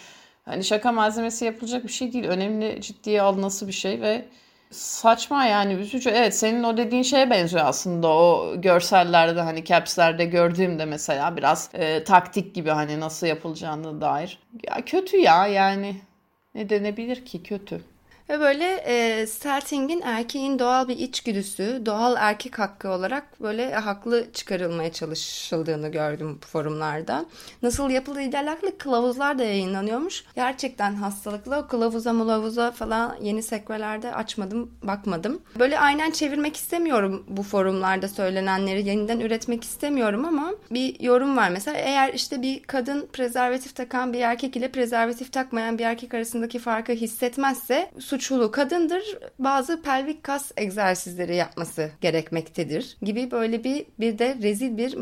hani 0.46 0.64
şaka 0.64 0.92
malzemesi 0.92 1.46
yapılacak 1.46 1.84
bir 1.84 1.92
şey 1.92 2.14
değil. 2.14 2.26
Önemli 2.26 2.82
ciddiye 2.82 3.22
alınası 3.22 3.68
bir 3.68 3.74
şey 3.74 4.02
ve 4.02 4.26
saçma 4.72 5.46
yani 5.46 5.74
üzücü. 5.74 6.10
Evet 6.10 6.36
senin 6.38 6.64
o 6.64 6.78
dediğin 6.78 7.04
şeye 7.04 7.30
benziyor 7.30 7.66
aslında 7.66 8.08
o 8.08 8.54
görsellerde 8.62 9.42
hani 9.42 9.66
capslerde 9.66 10.26
gördüğümde 10.26 10.86
mesela 10.86 11.38
biraz 11.38 11.70
e, 11.74 12.04
taktik 12.04 12.56
gibi 12.56 12.70
hani 12.70 13.00
nasıl 13.00 13.28
yapılacağını 13.28 14.02
dair. 14.02 14.40
Ya 14.70 14.86
kötü 14.86 15.18
ya 15.18 15.48
yani 15.48 15.96
ne 16.56 16.70
denebilir 16.70 17.26
ki 17.26 17.44
kötü. 17.44 17.93
Ve 18.30 18.40
böyle 18.40 18.66
e, 18.76 19.28
Stelting'in 19.28 20.02
erkeğin 20.02 20.60
doğal 20.60 20.88
bir 20.88 20.98
içgüdüsü, 20.98 21.82
doğal 21.86 22.16
erkek 22.20 22.60
hakkı 22.60 22.90
olarak 22.90 23.42
böyle 23.42 23.76
haklı 23.76 24.28
çıkarılmaya 24.34 24.92
çalışıldığını 24.92 25.90
gördüm 25.90 26.40
forumlarda. 26.52 27.26
Nasıl 27.62 27.90
yapıldığıyla 27.90 28.42
alakalı 28.44 28.78
kılavuzlar 28.78 29.40
da 29.40 29.44
yayınlanıyormuş. 29.44 30.24
Gerçekten 30.36 30.96
hastalıklı. 30.96 31.58
O 31.58 31.68
kılavuza 31.68 32.14
mulavuza 32.14 32.72
falan 32.72 33.18
yeni 33.22 33.44
sekvelerde 33.44 34.16
açmadım, 34.16 34.72
bakmadım. 34.84 35.42
Böyle 35.60 35.80
aynen 35.80 36.12
çevirmek 36.12 36.56
istemiyorum 36.56 37.26
bu 37.28 37.44
forumlarda 37.44 38.08
söylenenleri. 38.08 38.88
Yeniden 38.88 39.20
üretmek 39.20 39.64
istemiyorum 39.64 40.26
ama 40.26 40.52
bir 40.72 41.00
yorum 41.00 41.38
var. 41.38 41.50
Mesela 41.50 41.78
eğer 41.78 42.14
işte 42.14 42.42
bir 42.42 42.64
kadın 42.64 43.08
prezervatif 43.14 43.76
takan 43.76 44.14
bir 44.14 44.20
erkek 44.20 44.56
ile 44.56 44.72
prezervatif 44.72 45.34
takmayan 45.34 45.78
bir 45.78 45.84
erkek 45.84 46.14
arasındaki 46.14 46.60
farkı 46.60 46.92
hissetmezse 46.92 47.92
suçlu 48.14 48.52
kadındır. 48.52 49.04
Bazı 49.40 49.82
pelvik 49.82 50.24
kas 50.24 50.52
egzersizleri 50.58 51.36
yapması 51.36 51.92
gerekmektedir 52.02 52.98
gibi 53.02 53.32
böyle 53.32 53.64
bir 53.64 53.86
bir 54.00 54.20
de 54.20 54.38
rezil 54.42 54.78
bir 54.78 54.98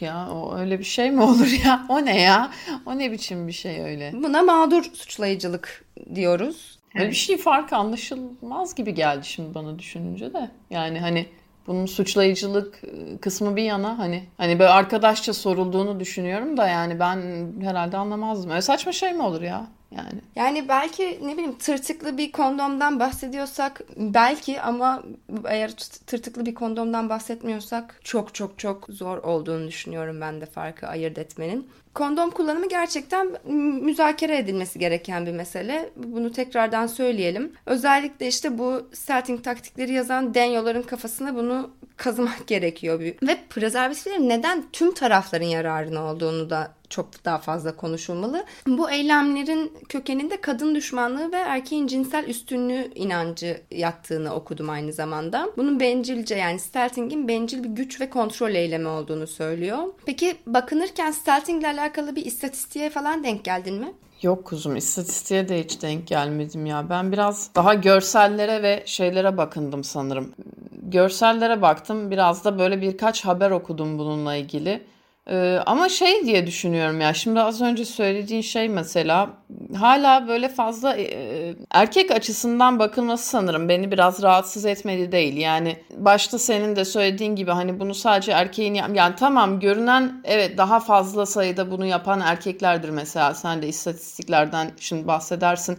Ya 0.00 0.28
o 0.30 0.56
öyle 0.56 0.78
bir 0.78 0.84
şey 0.84 1.10
mi 1.10 1.22
olur 1.22 1.64
ya? 1.64 1.86
O 1.88 2.04
ne 2.04 2.20
ya? 2.20 2.50
O 2.86 2.98
ne 2.98 3.12
biçim 3.12 3.48
bir 3.48 3.52
şey 3.52 3.80
öyle? 3.80 4.12
buna 4.14 4.42
mağdur 4.42 4.82
suçlayıcılık 4.82 5.84
diyoruz. 6.14 6.78
Öyle 6.94 7.10
bir 7.10 7.14
şey 7.14 7.36
fark 7.36 7.72
anlaşılmaz 7.72 8.74
gibi 8.74 8.94
geldi 8.94 9.26
şimdi 9.26 9.54
bana 9.54 9.78
düşününce 9.78 10.32
de. 10.32 10.50
Yani 10.70 11.00
hani 11.00 11.26
bunun 11.66 11.86
suçlayıcılık 11.86 12.84
e, 12.84 13.18
kısmı 13.18 13.56
bir 13.56 13.62
yana 13.62 13.98
hani 13.98 14.24
hani 14.36 14.58
böyle 14.58 14.70
arkadaşça 14.70 15.32
sorulduğunu 15.34 16.00
düşünüyorum 16.00 16.56
da 16.56 16.68
yani 16.68 17.00
ben 17.00 17.22
herhalde 17.62 17.96
anlamazdım. 17.96 18.50
Öyle 18.50 18.62
saçma 18.62 18.92
şey 18.92 19.12
mi 19.12 19.22
olur 19.22 19.42
ya? 19.42 19.66
Yani 19.96 20.20
Yani 20.36 20.68
belki 20.68 21.18
ne 21.22 21.32
bileyim 21.32 21.58
tırtıklı 21.58 22.18
bir 22.18 22.32
kondomdan 22.32 23.00
bahsediyorsak 23.00 23.80
belki 23.96 24.60
ama 24.60 25.02
eğer 25.48 25.70
tırtıklı 26.06 26.46
bir 26.46 26.54
kondomdan 26.54 27.08
bahsetmiyorsak 27.08 28.00
çok 28.04 28.34
çok 28.34 28.58
çok 28.58 28.86
zor 28.88 29.18
olduğunu 29.18 29.68
düşünüyorum 29.68 30.20
ben 30.20 30.40
de 30.40 30.46
farkı 30.46 30.86
ayırt 30.86 31.18
etmenin. 31.18 31.68
Kondom 31.94 32.30
kullanımı 32.30 32.68
gerçekten 32.68 33.36
müzakere 33.82 34.38
edilmesi 34.38 34.78
gereken 34.78 35.26
bir 35.26 35.32
mesele. 35.32 35.90
Bunu 35.96 36.32
tekrardan 36.32 36.86
söyleyelim. 36.86 37.52
Özellikle 37.66 38.28
işte 38.28 38.58
bu 38.58 38.88
starting 38.92 39.44
taktikleri 39.44 39.92
yazan 39.92 40.34
denyoların 40.34 40.82
kafasına 40.82 41.34
bunu 41.34 41.70
kazımak 41.96 42.42
gerekiyor. 42.46 43.00
Ve 43.00 43.38
prezervatiflerin 43.50 44.28
neden 44.28 44.64
tüm 44.72 44.94
tarafların 44.94 45.46
yararına 45.46 46.04
olduğunu 46.04 46.50
da 46.50 46.79
çok 46.90 47.24
daha 47.24 47.38
fazla 47.38 47.76
konuşulmalı. 47.76 48.44
Bu 48.66 48.90
eylemlerin 48.90 49.72
kökeninde 49.88 50.40
kadın 50.40 50.74
düşmanlığı 50.74 51.32
ve 51.32 51.36
erkeğin 51.36 51.86
cinsel 51.86 52.24
üstünlüğü 52.28 52.92
inancı 52.94 53.60
yattığını 53.70 54.34
okudum 54.34 54.70
aynı 54.70 54.92
zamanda. 54.92 55.48
Bunun 55.56 55.80
bencilce 55.80 56.34
yani 56.34 56.58
Stelting'in 56.58 57.28
bencil 57.28 57.64
bir 57.64 57.68
güç 57.68 58.00
ve 58.00 58.10
kontrol 58.10 58.50
eylemi 58.50 58.88
olduğunu 58.88 59.26
söylüyor. 59.26 59.78
Peki 60.06 60.36
bakınırken 60.46 61.10
Stelting'le 61.10 61.64
alakalı 61.64 62.16
bir 62.16 62.24
istatistiğe 62.24 62.90
falan 62.90 63.24
denk 63.24 63.44
geldin 63.44 63.74
mi? 63.74 63.92
Yok 64.22 64.44
kuzum 64.44 64.76
istatistiğe 64.76 65.48
de 65.48 65.64
hiç 65.64 65.82
denk 65.82 66.06
gelmedim 66.06 66.66
ya. 66.66 66.90
Ben 66.90 67.12
biraz 67.12 67.50
daha 67.54 67.74
görsellere 67.74 68.62
ve 68.62 68.82
şeylere 68.86 69.36
bakındım 69.36 69.84
sanırım. 69.84 70.34
Görsellere 70.82 71.62
baktım. 71.62 72.10
Biraz 72.10 72.44
da 72.44 72.58
böyle 72.58 72.80
birkaç 72.80 73.24
haber 73.24 73.50
okudum 73.50 73.98
bununla 73.98 74.34
ilgili. 74.34 74.82
Ee, 75.28 75.58
ama 75.66 75.88
şey 75.88 76.24
diye 76.26 76.46
düşünüyorum 76.46 77.00
ya 77.00 77.14
şimdi 77.14 77.40
az 77.40 77.60
önce 77.62 77.84
söylediğin 77.84 78.40
şey 78.40 78.68
mesela 78.68 79.30
hala 79.76 80.28
böyle 80.28 80.48
fazla 80.48 80.96
e, 80.96 81.54
erkek 81.70 82.10
açısından 82.10 82.78
bakılması 82.78 83.30
sanırım 83.30 83.68
beni 83.68 83.90
biraz 83.90 84.22
rahatsız 84.22 84.64
etmedi 84.66 85.12
değil. 85.12 85.36
Yani 85.36 85.76
başta 85.96 86.38
senin 86.38 86.76
de 86.76 86.84
söylediğin 86.84 87.36
gibi 87.36 87.50
hani 87.50 87.80
bunu 87.80 87.94
sadece 87.94 88.32
erkeğin 88.32 88.74
yani 88.74 89.14
tamam 89.16 89.60
görünen 89.60 90.20
evet 90.24 90.58
daha 90.58 90.80
fazla 90.80 91.26
sayıda 91.26 91.70
bunu 91.70 91.86
yapan 91.86 92.20
erkeklerdir 92.20 92.90
mesela 92.90 93.34
sen 93.34 93.62
de 93.62 93.68
istatistiklerden 93.68 94.70
şimdi 94.80 95.06
bahsedersin. 95.06 95.78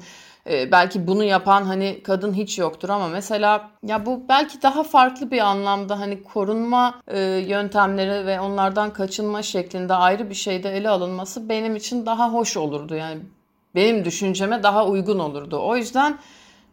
Ee, 0.49 0.71
belki 0.71 1.07
bunu 1.07 1.23
yapan 1.23 1.63
hani 1.63 2.03
kadın 2.03 2.33
hiç 2.33 2.59
yoktur 2.59 2.89
ama 2.89 3.07
mesela 3.07 3.69
ya 3.83 4.05
bu 4.05 4.21
belki 4.29 4.61
daha 4.61 4.83
farklı 4.83 5.31
bir 5.31 5.39
anlamda 5.39 5.99
hani 5.99 6.23
korunma 6.23 7.01
e, 7.07 7.19
yöntemleri 7.21 8.25
ve 8.25 8.39
onlardan 8.39 8.93
kaçınma 8.93 9.41
şeklinde 9.41 9.93
ayrı 9.93 10.29
bir 10.29 10.35
şeyde 10.35 10.77
ele 10.77 10.89
alınması 10.89 11.49
benim 11.49 11.75
için 11.75 12.05
daha 12.05 12.33
hoş 12.33 12.57
olurdu. 12.57 12.95
Yani 12.95 13.19
benim 13.75 14.05
düşünceme 14.05 14.63
daha 14.63 14.85
uygun 14.85 15.19
olurdu. 15.19 15.59
O 15.63 15.77
yüzden 15.77 16.17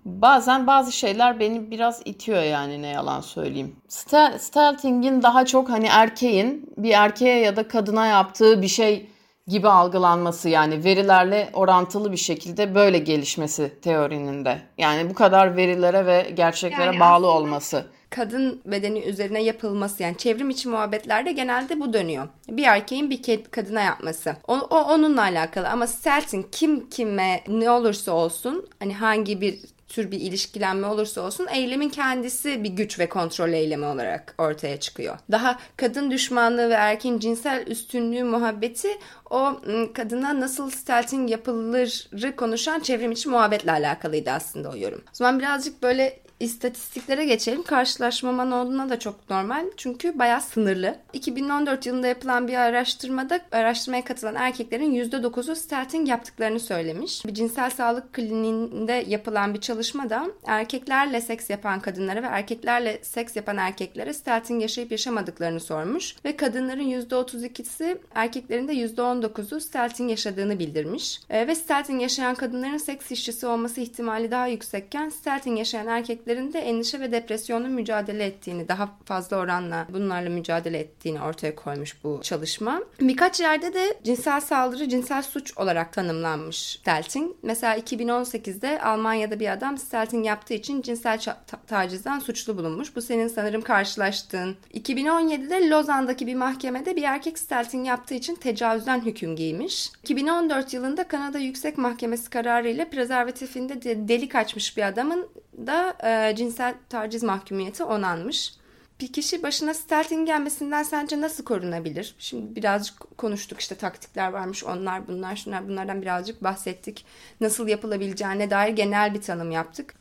bazen 0.04 0.66
bazı 0.66 0.92
şeyler 0.92 1.40
beni 1.40 1.70
biraz 1.70 2.02
itiyor 2.04 2.42
yani 2.42 2.82
ne 2.82 2.87
yalan 2.88 3.20
söyleyeyim. 3.20 3.76
Stel- 3.88 4.38
Stelting'in 4.38 5.22
daha 5.22 5.46
çok 5.46 5.70
hani 5.70 5.87
erkeğin 5.87 6.70
bir 6.76 6.90
erkeğe 6.90 7.38
ya 7.40 7.56
da 7.56 7.68
kadına 7.68 8.06
yaptığı 8.06 8.62
bir 8.62 8.68
şey 8.68 9.10
gibi 9.48 9.68
algılanması 9.68 10.48
yani 10.48 10.84
verilerle 10.84 11.50
orantılı 11.52 12.12
bir 12.12 12.16
şekilde 12.16 12.74
böyle 12.74 12.98
gelişmesi 12.98 13.72
teorinin 13.82 14.44
de. 14.44 14.58
Yani 14.78 15.10
bu 15.10 15.14
kadar 15.14 15.56
verilere 15.56 16.06
ve 16.06 16.30
gerçeklere 16.34 16.84
Yani 16.84 17.00
bağlı 17.00 17.26
olması. 17.26 17.86
kadın 18.10 18.60
bedeni 18.66 19.00
üzerine 19.00 19.42
yapılması 19.42 20.02
yani 20.02 20.16
çevrim 20.16 20.50
içi 20.50 20.68
muhabbetlerde 20.68 21.32
genelde 21.32 21.80
bu 21.80 21.92
dönüyor. 21.92 22.28
Bir 22.48 22.64
erkeğin 22.64 23.10
bir 23.10 23.40
kadına 23.50 23.80
yapması. 23.80 24.36
O, 24.48 24.54
o 24.54 24.76
onunla 24.82 25.22
alakalı 25.22 25.68
ama 25.68 25.86
Seltin 25.86 26.46
kim 26.52 26.88
kime 26.90 27.40
ne 27.48 27.70
olursa 27.70 28.12
olsun 28.12 28.68
hani 28.78 28.94
hangi 28.94 29.40
bir 29.40 29.58
tür 29.88 30.11
bir 30.11 30.21
ilişkilenme 30.21 30.87
olursa 30.87 31.21
olsun 31.21 31.47
eylemin 31.54 31.88
kendisi 31.88 32.64
bir 32.64 32.71
güç 32.71 32.99
ve 32.99 33.09
kontrol 33.09 33.52
eylemi 33.52 33.87
olarak 33.87 34.35
ortaya 34.38 34.80
çıkıyor. 34.80 35.18
Daha 35.30 35.59
kadın 35.76 36.11
düşmanlığı 36.11 36.71
ve 36.71 36.75
erkeğin 36.75 37.18
cinsel 37.18 37.66
üstünlüğü 37.66 38.25
muhabbeti 38.25 38.88
o 39.30 39.61
ım, 39.66 39.92
kadına 39.92 40.40
nasıl 40.40 40.71
stelting 40.71 41.30
yapılırı 41.30 42.37
konuşan 42.37 42.80
çevrim 42.80 43.12
içi 43.12 43.28
muhabbetle 43.28 43.73
alakalıydı 43.73 44.30
aslında 44.30 44.71
o 44.71 44.76
yorum. 44.76 45.00
O 45.00 45.14
zaman 45.14 45.38
birazcık 45.38 45.83
böyle 45.83 46.21
İstatistiklere 46.40 47.25
geçelim. 47.25 47.62
Karşılaşmaman 47.62 48.52
olduğuna 48.52 48.90
da 48.90 48.99
çok 48.99 49.30
normal. 49.30 49.66
Çünkü 49.76 50.18
bayağı 50.18 50.40
sınırlı. 50.40 50.97
2014 51.12 51.87
yılında 51.87 52.07
yapılan 52.07 52.49
bir 52.49 52.54
araştırmada 52.54 53.40
araştırmaya 53.52 54.04
katılan 54.04 54.35
erkeklerin 54.35 54.95
%9'u 54.95 55.57
stelting 55.57 56.09
yaptıklarını 56.09 56.61
söylemiş. 56.61 57.26
Bir 57.26 57.35
cinsel 57.35 57.71
sağlık 57.71 58.12
kliniğinde 58.12 59.04
yapılan 59.09 59.54
bir 59.54 59.61
çalışmada 59.61 60.26
erkeklerle 60.47 61.21
seks 61.21 61.50
yapan 61.50 61.80
kadınlara 61.80 62.23
ve 62.23 62.26
erkeklerle 62.26 62.99
seks 63.02 63.37
yapan 63.37 63.57
erkeklere 63.57 64.12
stelting 64.12 64.62
yaşayıp 64.62 64.92
yaşamadıklarını 64.92 65.61
sormuş. 65.61 66.16
Ve 66.25 66.37
kadınların 66.37 66.90
%32'si 66.90 67.99
erkeklerin 68.14 68.68
de 68.68 68.73
%19'u 68.75 69.61
stelting 69.61 70.11
yaşadığını 70.11 70.59
bildirmiş. 70.59 71.21
E, 71.30 71.47
ve 71.47 71.54
stelting 71.54 72.02
yaşayan 72.02 72.35
kadınların 72.35 72.76
seks 72.76 73.11
işçisi 73.11 73.47
olması 73.47 73.80
ihtimali 73.80 74.30
daha 74.30 74.47
yüksekken 74.47 75.09
stelting 75.09 75.59
yaşayan 75.59 75.87
erkeklerin 75.87 76.27
de 76.28 76.58
endişe 76.58 77.00
ve 77.00 77.12
depresyonla 77.12 77.68
mücadele 77.68 78.25
ettiğini, 78.25 78.68
daha 78.68 78.88
fazla 79.04 79.37
oranla 79.37 79.87
bunlarla 79.92 80.30
mücadele 80.30 80.78
ettiğini 80.78 81.20
ortaya 81.20 81.54
koymuş 81.54 82.04
bu 82.04 82.20
çalışma. 82.23 82.82
Birkaç 83.00 83.40
yerde 83.40 83.75
de 83.75 83.94
cinsel 84.04 84.40
saldırı 84.40 84.88
cinsel 84.88 85.23
suç 85.23 85.58
olarak 85.58 85.92
tanımlanmış 85.92 86.56
stelting. 86.56 87.32
Mesela 87.42 87.76
2018'de 87.76 88.82
Almanya'da 88.82 89.40
bir 89.40 89.52
adam 89.52 89.78
stelting 89.78 90.26
yaptığı 90.26 90.54
için 90.54 90.82
cinsel 90.82 91.18
tacizden 91.66 92.18
suçlu 92.18 92.58
bulunmuş. 92.58 92.97
Bu 92.97 93.02
senin 93.02 93.28
sanırım 93.28 93.62
karşılaştığın. 93.62 94.56
2017'de 94.75 95.68
Lozan'daki 95.68 96.26
bir 96.26 96.35
mahkemede 96.35 96.97
bir 96.97 97.02
erkek 97.02 97.38
stelting 97.38 97.87
yaptığı 97.87 98.14
için 98.14 98.35
tecavüzden 98.35 99.00
hüküm 99.00 99.37
giymiş. 99.37 99.90
2014 100.02 100.75
yılında 100.75 101.08
Kanada 101.08 101.38
Yüksek 101.38 101.78
Mahkemesi 101.78 102.30
kararıyla 102.30 102.90
prezervatifinde 102.90 103.82
de 103.82 104.08
delik 104.08 104.35
açmış 104.35 104.76
bir 104.76 104.82
adamın 104.82 105.28
da 105.66 105.96
e, 106.04 106.36
cinsel 106.36 106.74
taciz 106.88 107.22
mahkumiyeti 107.22 107.84
onanmış. 107.84 108.52
Bir 109.00 109.12
kişi 109.12 109.42
başına 109.42 109.74
stelting 109.74 110.26
gelmesinden 110.26 110.82
sence 110.82 111.20
nasıl 111.20 111.44
korunabilir? 111.44 112.14
Şimdi 112.18 112.56
birazcık 112.56 113.18
konuştuk 113.18 113.60
işte 113.60 113.74
taktikler 113.74 114.28
varmış 114.32 114.64
onlar 114.64 115.08
bunlar 115.08 115.36
şunlar 115.36 115.68
bunlardan 115.68 116.02
birazcık 116.02 116.44
bahsettik. 116.44 117.04
Nasıl 117.40 117.68
yapılabileceğine 117.68 118.50
dair 118.50 118.72
genel 118.72 119.14
bir 119.14 119.20
tanım 119.20 119.50
yaptık. 119.50 119.94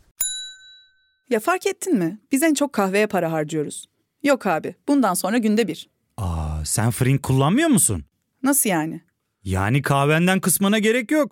Ya 1.30 1.40
fark 1.40 1.68
ettin 1.68 1.96
mi? 1.98 2.20
Biz 2.32 2.44
en 2.44 2.54
çok 2.54 2.74
kahveye 2.74 3.08
para 3.08 3.32
harcıyoruz. 3.32 3.86
Yok 4.24 4.46
abi, 4.48 4.76
bundan 4.88 5.14
sonra 5.14 5.38
günde 5.38 5.68
bir. 5.68 5.90
Aa, 6.18 6.66
sen 6.66 6.92
Frink 6.92 7.24
kullanmıyor 7.24 7.70
musun? 7.70 8.04
Nasıl 8.44 8.70
yani? 8.70 9.02
Yani 9.44 9.82
kahvenden 9.82 10.40
kısmına 10.40 10.80
gerek 10.80 11.12
yok. 11.12 11.32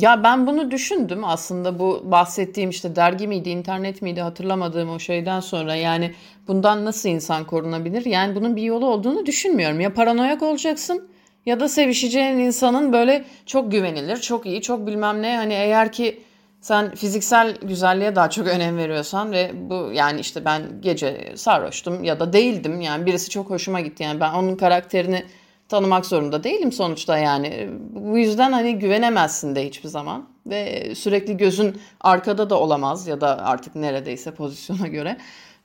Ya 0.00 0.22
ben 0.24 0.46
bunu 0.46 0.70
düşündüm 0.70 1.24
aslında 1.24 1.78
bu 1.78 2.02
bahsettiğim 2.04 2.70
işte 2.70 2.96
dergi 2.96 3.26
miydi, 3.28 3.50
internet 3.50 4.02
miydi 4.02 4.20
hatırlamadığım 4.20 4.90
o 4.90 4.98
şeyden 4.98 5.40
sonra 5.40 5.74
yani 5.74 6.14
bundan 6.48 6.84
nasıl 6.84 7.08
insan 7.08 7.44
korunabilir? 7.44 8.04
Yani 8.04 8.34
bunun 8.34 8.56
bir 8.56 8.62
yolu 8.62 8.86
olduğunu 8.86 9.26
düşünmüyorum. 9.26 9.80
Ya 9.80 9.94
paranoyak 9.94 10.42
olacaksın 10.42 11.08
ya 11.46 11.60
da 11.60 11.68
sevişeceğin 11.68 12.38
insanın 12.38 12.92
böyle 12.92 13.24
çok 13.46 13.72
güvenilir, 13.72 14.16
çok 14.16 14.46
iyi, 14.46 14.62
çok 14.62 14.86
bilmem 14.86 15.22
ne 15.22 15.36
hani 15.36 15.52
eğer 15.54 15.92
ki 15.92 16.20
sen 16.60 16.94
fiziksel 16.94 17.56
güzelliğe 17.62 18.16
daha 18.16 18.30
çok 18.30 18.46
önem 18.46 18.76
veriyorsan 18.76 19.32
ve 19.32 19.50
bu 19.54 19.90
yani 19.94 20.20
işte 20.20 20.44
ben 20.44 20.62
gece 20.80 21.32
sarhoştum 21.36 22.04
ya 22.04 22.20
da 22.20 22.32
değildim 22.32 22.80
yani 22.80 23.06
birisi 23.06 23.30
çok 23.30 23.50
hoşuma 23.50 23.80
gitti 23.80 24.02
yani 24.02 24.20
ben 24.20 24.32
onun 24.32 24.56
karakterini 24.56 25.24
tanımak 25.70 26.06
zorunda 26.06 26.44
değilim 26.44 26.72
sonuçta 26.72 27.18
yani. 27.18 27.68
Bu 27.90 28.18
yüzden 28.18 28.52
hani 28.52 28.78
güvenemezsin 28.78 29.54
de 29.54 29.66
hiçbir 29.66 29.88
zaman 29.88 30.28
ve 30.46 30.92
sürekli 30.94 31.36
gözün 31.36 31.80
arkada 32.00 32.50
da 32.50 32.60
olamaz 32.60 33.06
ya 33.06 33.20
da 33.20 33.44
artık 33.44 33.74
neredeyse 33.74 34.30
pozisyona 34.30 34.88
göre. 34.88 35.16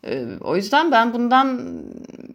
Ee, 0.08 0.26
o 0.42 0.56
yüzden 0.56 0.92
ben 0.92 1.14
bundan 1.14 1.62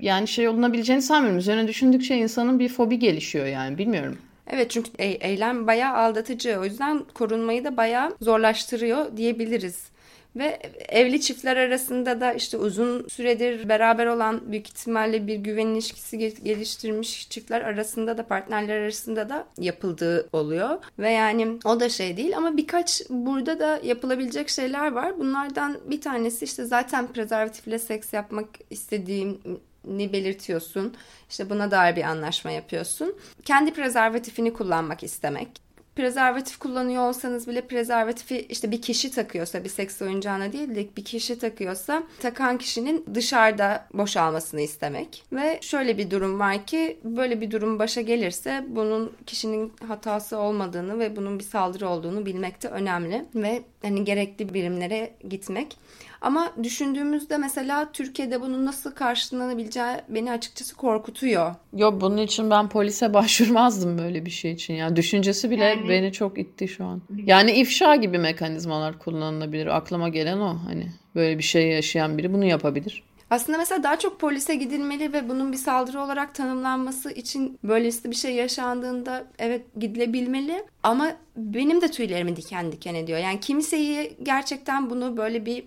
yani 0.00 0.28
şey 0.28 0.48
olunabileceğini 0.48 1.02
sanmıyorum. 1.02 1.38
Üzerine 1.38 1.68
düşündükçe 1.68 2.16
insanın 2.16 2.58
bir 2.58 2.68
fobi 2.68 2.98
gelişiyor 2.98 3.46
yani 3.46 3.78
bilmiyorum. 3.78 4.18
Evet 4.46 4.70
çünkü 4.70 4.90
eylem 4.98 5.66
bayağı 5.66 5.96
aldatıcı. 5.96 6.58
O 6.60 6.64
yüzden 6.64 7.04
korunmayı 7.14 7.64
da 7.64 7.76
bayağı 7.76 8.16
zorlaştırıyor 8.20 9.16
diyebiliriz. 9.16 9.90
Ve 10.36 10.58
evli 10.88 11.20
çiftler 11.20 11.56
arasında 11.56 12.20
da 12.20 12.32
işte 12.32 12.56
uzun 12.56 13.08
süredir 13.08 13.68
beraber 13.68 14.06
olan 14.06 14.52
büyük 14.52 14.68
ihtimalle 14.68 15.26
bir 15.26 15.36
güven 15.36 15.66
ilişkisi 15.66 16.18
geliştirmiş 16.18 17.28
çiftler 17.30 17.60
arasında 17.60 18.18
da 18.18 18.26
partnerler 18.26 18.80
arasında 18.80 19.28
da 19.28 19.46
yapıldığı 19.58 20.28
oluyor. 20.32 20.78
Ve 20.98 21.10
yani 21.10 21.58
o 21.64 21.80
da 21.80 21.88
şey 21.88 22.16
değil 22.16 22.36
ama 22.36 22.56
birkaç 22.56 23.02
burada 23.10 23.58
da 23.58 23.80
yapılabilecek 23.84 24.48
şeyler 24.48 24.92
var. 24.92 25.18
Bunlardan 25.18 25.78
bir 25.86 26.00
tanesi 26.00 26.44
işte 26.44 26.64
zaten 26.64 27.06
prezervatifle 27.06 27.78
seks 27.78 28.12
yapmak 28.12 28.48
istediğim 28.70 29.38
ni 29.84 30.12
belirtiyorsun. 30.12 30.94
İşte 31.30 31.50
buna 31.50 31.70
dair 31.70 31.96
bir 31.96 32.02
anlaşma 32.02 32.50
yapıyorsun. 32.50 33.16
Kendi 33.44 33.72
prezervatifini 33.72 34.52
kullanmak 34.52 35.02
istemek 35.02 35.48
prezervatif 35.96 36.58
kullanıyor 36.58 37.08
olsanız 37.08 37.48
bile 37.48 37.60
prezervatifi 37.60 38.40
işte 38.40 38.70
bir 38.70 38.82
kişi 38.82 39.10
takıyorsa 39.10 39.64
bir 39.64 39.68
seks 39.68 40.02
oyuncağına 40.02 40.52
değil 40.52 40.74
de 40.74 40.88
bir 40.96 41.04
kişi 41.04 41.38
takıyorsa 41.38 42.02
takan 42.20 42.58
kişinin 42.58 43.04
dışarıda 43.14 43.86
boşalmasını 43.94 44.60
istemek. 44.60 45.24
Ve 45.32 45.58
şöyle 45.62 45.98
bir 45.98 46.10
durum 46.10 46.38
var 46.38 46.66
ki 46.66 46.98
böyle 47.04 47.40
bir 47.40 47.50
durum 47.50 47.78
başa 47.78 48.00
gelirse 48.00 48.64
bunun 48.68 49.12
kişinin 49.26 49.72
hatası 49.88 50.38
olmadığını 50.38 50.98
ve 50.98 51.16
bunun 51.16 51.38
bir 51.38 51.44
saldırı 51.44 51.88
olduğunu 51.88 52.26
bilmek 52.26 52.62
de 52.62 52.68
önemli 52.68 53.24
ve 53.34 53.62
hani 53.82 54.04
gerekli 54.04 54.54
birimlere 54.54 55.10
gitmek. 55.28 55.76
Ama 56.20 56.52
düşündüğümüzde 56.62 57.38
mesela 57.38 57.92
Türkiye'de 57.92 58.40
bunun 58.40 58.66
nasıl 58.66 58.90
karşılanabileceği 58.90 59.96
beni 60.08 60.32
açıkçası 60.32 60.76
korkutuyor. 60.76 61.54
Yok 61.76 62.00
bunun 62.00 62.16
için 62.16 62.50
ben 62.50 62.68
polise 62.68 63.14
başvurmazdım 63.14 63.98
böyle 63.98 64.26
bir 64.26 64.30
şey 64.30 64.52
için. 64.52 64.74
Yani 64.74 64.96
düşüncesi 64.96 65.50
bile 65.50 65.64
yani, 65.64 65.88
beni 65.88 66.12
çok 66.12 66.38
itti 66.38 66.68
şu 66.68 66.84
an. 66.84 67.02
Yani 67.24 67.52
ifşa 67.52 67.96
gibi 67.96 68.18
mekanizmalar 68.18 68.98
kullanılabilir. 68.98 69.76
Aklıma 69.76 70.08
gelen 70.08 70.38
o 70.38 70.56
hani 70.66 70.86
böyle 71.14 71.38
bir 71.38 71.42
şey 71.42 71.68
yaşayan 71.68 72.18
biri 72.18 72.32
bunu 72.32 72.44
yapabilir. 72.44 73.02
Aslında 73.30 73.58
mesela 73.58 73.82
daha 73.82 73.98
çok 73.98 74.20
polise 74.20 74.54
gidilmeli 74.54 75.12
ve 75.12 75.28
bunun 75.28 75.52
bir 75.52 75.56
saldırı 75.56 76.00
olarak 76.00 76.34
tanımlanması 76.34 77.10
için 77.10 77.58
böylesi 77.64 78.10
bir 78.10 78.16
şey 78.16 78.34
yaşandığında 78.34 79.26
evet 79.38 79.62
gidilebilmeli. 79.80 80.64
Ama 80.82 81.12
benim 81.36 81.80
de 81.80 81.90
tüylerimi 81.90 82.36
diken 82.36 82.72
diken 82.72 82.94
ediyor. 82.94 83.18
Yani 83.18 83.40
kimseyi 83.40 84.16
gerçekten 84.22 84.90
bunu 84.90 85.16
böyle 85.16 85.46
bir 85.46 85.64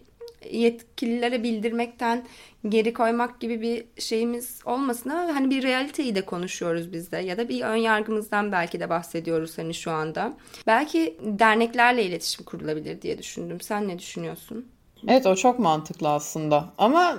yetkililere 0.52 1.44
bildirmekten 1.44 2.26
geri 2.70 2.94
koymak 2.94 3.40
gibi 3.40 3.62
bir 3.62 4.02
şeyimiz 4.02 4.60
olmasın 4.66 5.10
ama 5.10 5.36
hani 5.36 5.50
bir 5.50 5.64
realiteyi 5.64 6.16
de 6.16 6.22
konuşuyoruz 6.22 6.94
biz 6.94 7.12
de 7.12 7.18
ya 7.18 7.38
da 7.38 7.50
bir 7.50 7.62
ön 7.62 7.76
yargımızdan 7.76 8.52
belki 8.52 8.80
de 8.80 8.90
bahsediyoruz 8.90 9.58
hani 9.58 9.74
şu 9.74 9.92
anda. 9.92 10.34
Belki 10.68 11.18
derneklerle 11.22 12.04
iletişim 12.04 12.46
kurulabilir 12.46 13.02
diye 13.02 13.18
düşündüm. 13.18 13.62
Sen 13.62 13.88
ne 13.88 14.00
düşünüyorsun? 14.00 14.65
Evet 15.08 15.26
o 15.26 15.36
çok 15.36 15.60
mantıklı 15.60 16.10
aslında 16.10 16.74
ama 16.78 17.17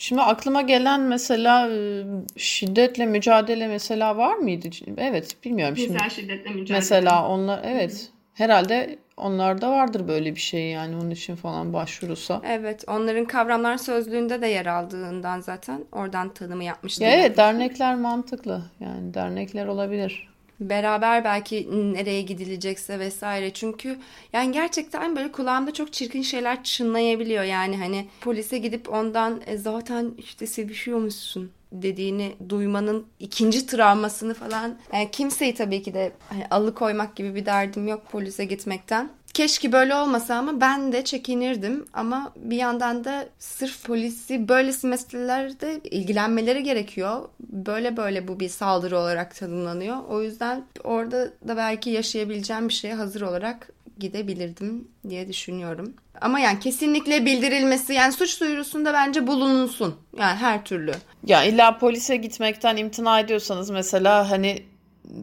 Şimdi 0.00 0.22
aklıma 0.22 0.62
gelen 0.62 1.00
mesela 1.00 1.66
ıı, 1.66 2.24
şiddetle 2.36 3.06
mücadele 3.06 3.68
mesela 3.68 4.16
var 4.16 4.34
mıydı? 4.34 4.68
Evet 4.96 5.36
bilmiyorum 5.44 5.76
şimdi. 5.76 5.98
şiddetle 6.10 6.50
mücadele. 6.50 6.78
Mesela 6.78 7.28
onlar 7.28 7.60
evet 7.64 8.10
herhalde 8.38 8.98
onlarda 9.16 9.70
vardır 9.70 10.08
böyle 10.08 10.34
bir 10.34 10.40
şey 10.40 10.70
yani 10.70 10.96
onun 10.96 11.10
için 11.10 11.36
falan 11.36 11.72
başvurursa. 11.72 12.42
Evet 12.44 12.84
onların 12.88 13.24
kavramlar 13.24 13.76
sözlüğünde 13.76 14.42
de 14.42 14.46
yer 14.46 14.66
aldığından 14.66 15.40
zaten 15.40 15.84
oradan 15.92 16.34
tanımı 16.34 16.64
yapmışlar. 16.64 17.06
Ya 17.06 17.12
evet 17.12 17.36
dernekler 17.36 17.94
mantıklı 17.96 18.62
yani 18.80 19.14
dernekler 19.14 19.66
olabilir. 19.66 20.28
Beraber 20.60 21.24
belki 21.24 21.68
nereye 21.94 22.22
gidilecekse 22.22 22.98
vesaire 22.98 23.52
çünkü 23.52 23.98
yani 24.32 24.52
gerçekten 24.52 25.16
böyle 25.16 25.32
kulağımda 25.32 25.72
çok 25.72 25.92
çirkin 25.92 26.22
şeyler 26.22 26.64
çınlayabiliyor 26.64 27.44
yani 27.44 27.76
hani 27.76 28.06
polise 28.20 28.58
gidip 28.58 28.92
ondan 28.92 29.42
e, 29.46 29.56
zaten 29.56 30.14
işte 30.18 30.46
sevişiyormuşsun 30.46 31.50
dediğini 31.72 32.36
duymanın 32.48 33.06
ikinci 33.18 33.66
travmasını 33.66 34.34
falan 34.34 34.78
yani 34.92 35.10
kimseyi 35.10 35.54
tabii 35.54 35.82
ki 35.82 35.94
de 35.94 36.12
hani 36.28 36.46
alıkoymak 36.50 37.16
gibi 37.16 37.34
bir 37.34 37.46
derdim 37.46 37.88
yok 37.88 38.02
polise 38.10 38.44
gitmekten. 38.44 39.10
Keşke 39.34 39.72
böyle 39.72 39.94
olmasa 39.94 40.34
ama 40.34 40.60
ben 40.60 40.92
de 40.92 41.04
çekinirdim 41.04 41.84
ama 41.92 42.32
bir 42.36 42.56
yandan 42.56 43.04
da 43.04 43.28
sırf 43.38 43.84
polisi 43.84 44.48
böylesi 44.48 44.86
meselelerde 44.86 45.80
ilgilenmeleri 45.84 46.62
gerekiyor. 46.62 47.28
Böyle 47.40 47.96
böyle 47.96 48.28
bu 48.28 48.40
bir 48.40 48.48
saldırı 48.48 48.98
olarak 48.98 49.34
tanımlanıyor. 49.34 49.96
O 50.08 50.22
yüzden 50.22 50.64
orada 50.84 51.30
da 51.48 51.56
belki 51.56 51.90
yaşayabileceğim 51.90 52.68
bir 52.68 52.74
şeye 52.74 52.94
hazır 52.94 53.20
olarak 53.20 53.72
gidebilirdim 53.98 54.88
diye 55.08 55.28
düşünüyorum. 55.28 55.94
Ama 56.20 56.40
yani 56.40 56.60
kesinlikle 56.60 57.26
bildirilmesi 57.26 57.92
yani 57.92 58.12
suç 58.12 58.40
duyurusunda 58.40 58.92
bence 58.92 59.26
bulunulsun. 59.26 59.96
Yani 60.18 60.36
her 60.36 60.64
türlü. 60.64 60.92
Ya 61.26 61.44
illa 61.44 61.78
polise 61.78 62.16
gitmekten 62.16 62.76
imtina 62.76 63.20
ediyorsanız 63.20 63.70
mesela 63.70 64.30
hani 64.30 64.62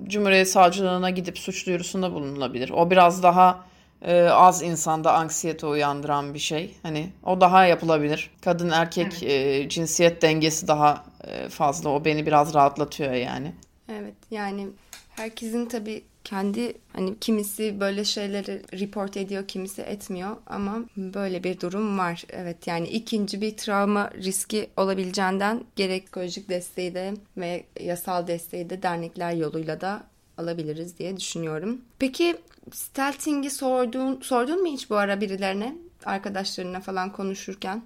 Cumhuriyet 0.08 0.50
Savcılığına 0.50 1.10
gidip 1.10 1.38
suç 1.38 1.68
duyurusunda 1.68 2.14
bulunulabilir. 2.14 2.70
O 2.70 2.92
biraz 2.92 3.24
daha 3.24 3.66
e, 4.02 4.22
az 4.22 4.62
insanda 4.62 5.14
anksiyete 5.14 5.68
uyandıran 5.68 6.34
bir 6.34 6.40
şey. 6.40 6.76
Hani 6.84 7.10
o 7.24 7.42
daha 7.42 7.66
yapılabilir. 7.66 8.30
Kadın 8.42 8.70
erkek 8.70 9.24
evet. 9.24 9.24
e, 9.24 9.70
cinsiyet 9.70 10.22
dengesi 10.22 10.68
daha 10.68 11.04
e, 11.28 11.50
fazla. 11.50 11.90
O 11.90 12.06
beni 12.06 12.26
biraz 12.26 12.54
rahatlatıyor 12.54 13.14
yani. 13.14 13.54
Evet 13.90 14.16
yani 14.32 14.68
herkesin 15.16 15.66
tabii 15.66 16.04
kendi 16.26 16.74
hani 16.94 17.20
kimisi 17.20 17.80
böyle 17.80 18.06
şeyleri 18.06 18.62
report 18.74 19.18
ediyor, 19.18 19.48
kimisi 19.48 19.82
etmiyor 19.82 20.38
ama 20.48 20.80
böyle 20.98 21.44
bir 21.44 21.60
durum 21.60 21.98
var. 21.98 22.24
Evet 22.30 22.68
yani 22.68 22.88
ikinci 22.88 23.42
bir 23.42 23.58
travma 23.58 24.12
riski 24.12 24.70
olabileceğinden 24.78 25.64
gerek 25.76 26.04
psikolojik 26.04 26.50
desteği 26.50 26.96
de 26.96 27.14
ve 27.38 27.66
yasal 27.80 28.28
desteği 28.28 28.70
de 28.70 28.84
dernekler 28.84 29.34
yoluyla 29.34 29.82
da 29.82 30.04
alabiliriz 30.38 31.00
diye 31.00 31.18
düşünüyorum. 31.18 31.82
Peki 32.00 32.38
Stelting'i 32.72 33.50
sordun, 33.50 34.20
sordun 34.22 34.62
mu 34.62 34.68
hiç 34.68 34.90
bu 34.90 34.96
ara 34.96 35.22
birilerine? 35.22 35.76
Arkadaşlarına 36.06 36.80
falan 36.80 37.12
konuşurken? 37.12 37.84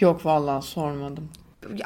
Yok 0.00 0.26
vallahi 0.26 0.66
sormadım. 0.66 1.28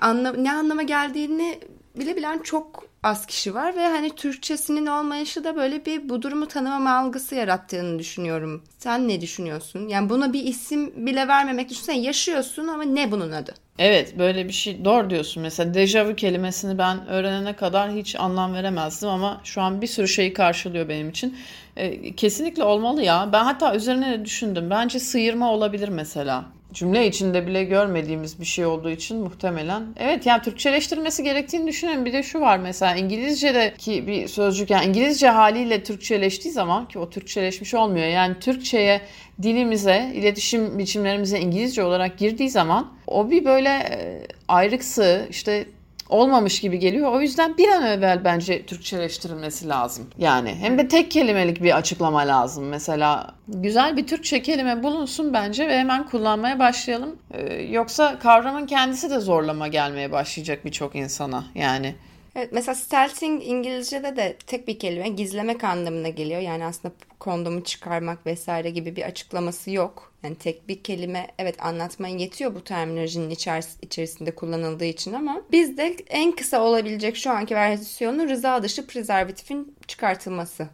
Anla, 0.01 0.33
ne 0.33 0.53
anlama 0.53 0.83
geldiğini 0.83 1.61
bilebilen 1.97 2.39
çok 2.39 2.85
az 3.03 3.27
kişi 3.27 3.55
var 3.55 3.77
ve 3.77 3.87
hani 3.87 4.11
Türkçesinin 4.11 4.87
olmayışı 4.87 5.45
da 5.45 5.57
böyle 5.57 5.87
bir 5.87 6.09
bu 6.09 6.23
durumu 6.23 6.49
tanımama 6.49 6.99
algısı 6.99 7.35
yarattığını 7.35 7.99
düşünüyorum. 7.99 8.63
Sen 8.79 9.09
ne 9.09 9.21
düşünüyorsun? 9.21 9.89
Yani 9.89 10.11
buna 10.11 10.33
bir 10.33 10.45
isim 10.45 11.07
bile 11.07 11.29
vermemek 11.29 11.71
düşünsene 11.71 11.99
yaşıyorsun 11.99 12.69
ama 12.69 12.83
ne 12.83 13.13
bunun 13.13 13.33
adı? 13.33 13.55
Evet 13.79 14.19
böyle 14.19 14.49
bir 14.49 14.53
şey 14.53 14.85
doğru 14.85 15.11
diyorsun. 15.11 15.43
Mesela 15.43 15.75
dejavu 15.75 16.15
kelimesini 16.15 16.79
ben 16.79 17.07
öğrenene 17.07 17.57
kadar 17.57 17.91
hiç 17.93 18.17
anlam 18.17 18.55
veremezdim 18.55 19.09
ama 19.09 19.41
şu 19.45 19.63
an 19.63 19.83
bir 19.83 19.87
sürü 19.87 20.09
şeyi 20.09 20.33
karşılıyor 20.33 20.89
benim 20.89 21.11
için. 21.11 21.37
E, 21.77 22.15
kesinlikle 22.15 22.65
olmalı 22.65 23.03
ya. 23.03 23.29
Ben 23.33 23.45
hatta 23.45 23.75
üzerine 23.75 24.25
düşündüm. 24.25 24.71
Bence 24.71 24.99
sıyırma 24.99 25.53
olabilir 25.53 25.89
mesela 25.89 26.45
cümle 26.75 27.07
içinde 27.07 27.47
bile 27.47 27.65
görmediğimiz 27.65 28.41
bir 28.41 28.45
şey 28.45 28.67
olduğu 28.67 28.91
için 28.91 29.19
muhtemelen. 29.19 29.83
Evet 29.97 30.27
yani 30.27 30.43
Türkçeleştirmesi 30.43 31.23
gerektiğini 31.23 31.67
düşünüyorum. 31.67 32.05
Bir 32.05 32.13
de 32.13 32.23
şu 32.23 32.41
var 32.41 32.59
mesela 32.59 32.97
İngilizce'deki 32.97 34.07
bir 34.07 34.29
sözcük 34.29 34.71
yani 34.71 34.87
İngilizce 34.87 35.29
haliyle 35.29 35.83
Türkçeleştiği 35.83 36.55
zaman 36.55 36.89
ki 36.89 36.99
o 36.99 37.11
Türkçeleşmiş 37.11 37.75
olmuyor. 37.75 38.07
Yani 38.07 38.39
Türkçe'ye 38.41 39.01
dilimize, 39.43 40.13
iletişim 40.15 40.79
biçimlerimize 40.79 41.41
İngilizce 41.41 41.83
olarak 41.85 42.19
girdiği 42.19 42.51
zaman 42.51 42.93
o 43.07 43.31
bir 43.31 43.45
böyle 43.45 43.69
e, 43.69 44.27
ayrıksı 44.49 45.27
işte 45.31 45.67
olmamış 46.09 46.61
gibi 46.61 46.79
geliyor. 46.79 47.13
O 47.13 47.21
yüzden 47.21 47.59
bir 47.59 47.69
an 47.69 47.87
evvel 47.87 48.25
bence 48.25 48.67
Türkçeleştirilmesi 48.67 49.69
lazım. 49.69 50.07
Yani 50.19 50.55
hem 50.61 50.79
de 50.79 50.89
tek 50.89 51.11
kelimelik 51.11 51.63
bir 51.63 51.77
açıklama 51.77 52.19
lazım. 52.21 52.69
Mesela 52.69 53.35
güzel 53.49 53.97
bir 53.97 54.07
Türkçe 54.07 54.43
kelime 54.43 54.83
bulunsun 54.83 55.33
bence 55.33 55.69
ve 55.69 55.79
hemen 55.79 56.07
kullanmaya 56.07 56.59
başlayalım. 56.59 57.17
Ee, 57.31 57.63
yoksa 57.63 58.19
kavramın 58.19 58.67
kendisi 58.67 59.11
de 59.11 59.19
zorlama 59.19 59.69
gelmeye 59.69 60.13
başlayacak 60.13 60.65
birçok 60.65 60.97
insana. 60.97 61.45
Yani 61.55 61.95
Evet, 62.37 62.49
mesela 62.53 62.75
stealthing 62.75 63.43
İngilizce'de 63.47 64.17
de 64.17 64.37
tek 64.47 64.69
bir 64.69 64.79
kelime 64.79 65.09
gizlemek 65.09 65.65
anlamına 65.65 66.09
geliyor. 66.09 66.41
Yani 66.41 66.65
aslında 66.65 66.95
kondomu 67.21 67.65
çıkarmak 67.65 68.27
vesaire 68.27 68.71
gibi 68.71 68.97
bir 68.97 69.03
açıklaması 69.03 69.71
yok. 69.71 70.13
Yani 70.23 70.35
tek 70.35 70.69
bir 70.69 70.83
kelime 70.83 71.27
evet 71.39 71.65
anlatmaya 71.65 72.17
yetiyor 72.17 72.55
bu 72.55 72.65
terminolojinin 72.65 73.31
içeris- 73.31 73.79
içerisinde 73.83 74.35
kullanıldığı 74.35 74.85
için 74.85 75.13
ama 75.13 75.43
bizde 75.53 75.97
en 76.09 76.33
kısa 76.33 76.63
olabilecek 76.63 77.17
şu 77.17 77.31
anki 77.31 77.55
versiyonu 77.55 78.29
rıza 78.29 78.63
dışı 78.63 78.87
prezervatifin 78.87 79.75
çıkartılması 79.87 80.69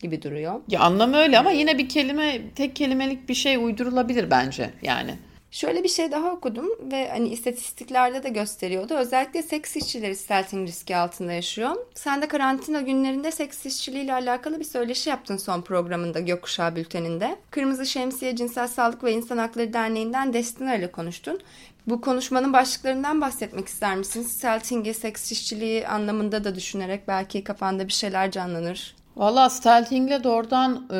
gibi 0.00 0.22
duruyor. 0.22 0.60
ya 0.68 0.80
anlamı 0.80 1.16
öyle 1.16 1.38
ama 1.38 1.50
yine 1.50 1.78
bir 1.78 1.88
kelime 1.88 2.40
tek 2.54 2.76
kelimelik 2.76 3.28
bir 3.28 3.34
şey 3.34 3.56
uydurulabilir 3.56 4.30
bence 4.30 4.70
yani. 4.82 5.14
Şöyle 5.52 5.84
bir 5.84 5.88
şey 5.88 6.12
daha 6.12 6.30
okudum 6.32 6.66
ve 6.92 7.08
hani 7.08 7.28
istatistiklerde 7.28 8.22
de 8.22 8.28
gösteriyordu. 8.28 8.94
Özellikle 8.94 9.42
seks 9.42 9.76
işçileri 9.76 10.16
stealthing 10.16 10.68
riski 10.68 10.96
altında 10.96 11.32
yaşıyor. 11.32 11.76
Sen 11.94 12.22
de 12.22 12.28
karantina 12.28 12.80
günlerinde 12.80 13.30
seks 13.30 13.66
işçiliğiyle 13.66 14.14
alakalı 14.14 14.60
bir 14.60 14.64
söyleşi 14.64 15.10
yaptın 15.10 15.36
son 15.36 15.62
programında 15.62 16.20
Gökkuşağı 16.20 16.76
Bülteni'nde. 16.76 17.36
Kırmızı 17.50 17.86
Şemsiye 17.86 18.36
Cinsel 18.36 18.68
Sağlık 18.68 19.04
ve 19.04 19.12
İnsan 19.12 19.38
Hakları 19.38 19.72
Derneği'nden 19.72 20.32
Destina 20.32 20.74
ile 20.74 20.92
konuştun. 20.92 21.40
Bu 21.86 22.00
konuşmanın 22.00 22.52
başlıklarından 22.52 23.20
bahsetmek 23.20 23.68
ister 23.68 23.96
misin? 23.96 24.22
Stealthing'i 24.22 24.94
seks 24.94 25.32
işçiliği 25.32 25.88
anlamında 25.88 26.44
da 26.44 26.54
düşünerek 26.54 27.08
belki 27.08 27.44
kafanda 27.44 27.88
bir 27.88 27.92
şeyler 27.92 28.30
canlanır. 28.30 29.01
Valla 29.16 29.50
stealthing'le 29.50 30.24
doğrudan 30.24 30.86
e, 30.92 30.98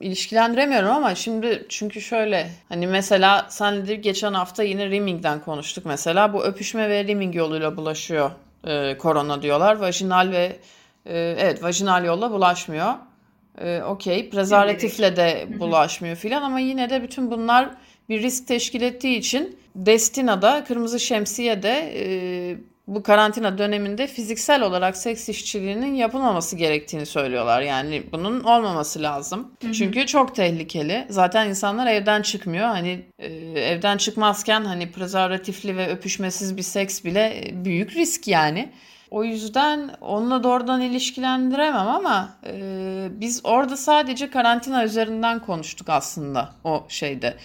ilişkilendiremiyorum 0.00 0.90
ama 0.90 1.14
şimdi 1.14 1.66
çünkü 1.68 2.00
şöyle 2.00 2.50
hani 2.68 2.86
mesela 2.86 3.46
senle 3.48 3.88
de 3.88 3.94
geçen 3.94 4.32
hafta 4.32 4.62
yine 4.62 4.90
rimming'den 4.90 5.40
konuştuk 5.40 5.84
mesela. 5.86 6.32
Bu 6.32 6.44
öpüşme 6.44 6.88
ve 6.88 7.04
rimming 7.04 7.36
yoluyla 7.36 7.76
bulaşıyor 7.76 8.30
e, 8.66 8.98
korona 8.98 9.42
diyorlar. 9.42 9.76
Vajinal 9.76 10.30
ve 10.30 10.56
e, 11.06 11.18
evet 11.38 11.62
vajinal 11.62 12.04
yolla 12.04 12.30
bulaşmıyor. 12.30 12.94
E, 13.58 13.82
okey 13.82 14.30
prezervatifle 14.30 15.16
de 15.16 15.46
bulaşmıyor 15.58 16.16
filan 16.16 16.42
ama 16.42 16.60
yine 16.60 16.90
de 16.90 17.02
bütün 17.02 17.30
bunlar 17.30 17.70
bir 18.08 18.22
risk 18.22 18.48
teşkil 18.48 18.82
ettiği 18.82 19.16
için 19.18 19.58
Destina'da 19.76 20.64
Kırmızı 20.64 21.00
Şemsiye'de 21.00 21.92
e, 21.94 22.56
bu 22.86 23.02
karantina 23.02 23.58
döneminde 23.58 24.06
fiziksel 24.06 24.62
olarak 24.62 24.96
seks 24.96 25.28
işçiliğinin 25.28 25.94
yapılmaması 25.94 26.56
gerektiğini 26.56 27.06
söylüyorlar. 27.06 27.62
Yani 27.62 28.02
bunun 28.12 28.40
olmaması 28.40 29.02
lazım. 29.02 29.52
Çünkü 29.72 30.06
çok 30.06 30.34
tehlikeli. 30.34 31.06
Zaten 31.08 31.48
insanlar 31.48 31.86
evden 31.86 32.22
çıkmıyor. 32.22 32.68
Hani 32.68 33.04
e, 33.18 33.26
evden 33.60 33.96
çıkmazken 33.96 34.64
hani 34.64 34.92
prezervatifli 34.92 35.76
ve 35.76 35.88
öpüşmesiz 35.88 36.56
bir 36.56 36.62
seks 36.62 37.04
bile 37.04 37.48
e, 37.48 37.64
büyük 37.64 37.96
risk 37.96 38.28
yani. 38.28 38.72
O 39.10 39.24
yüzden 39.24 39.90
onunla 40.00 40.42
doğrudan 40.42 40.80
ilişkilendiremem 40.80 41.88
ama 41.88 42.36
e, 42.46 42.52
biz 43.10 43.40
orada 43.44 43.76
sadece 43.76 44.30
karantina 44.30 44.84
üzerinden 44.84 45.38
konuştuk 45.38 45.88
aslında 45.88 46.52
o 46.64 46.86
şeyde. 46.88 47.36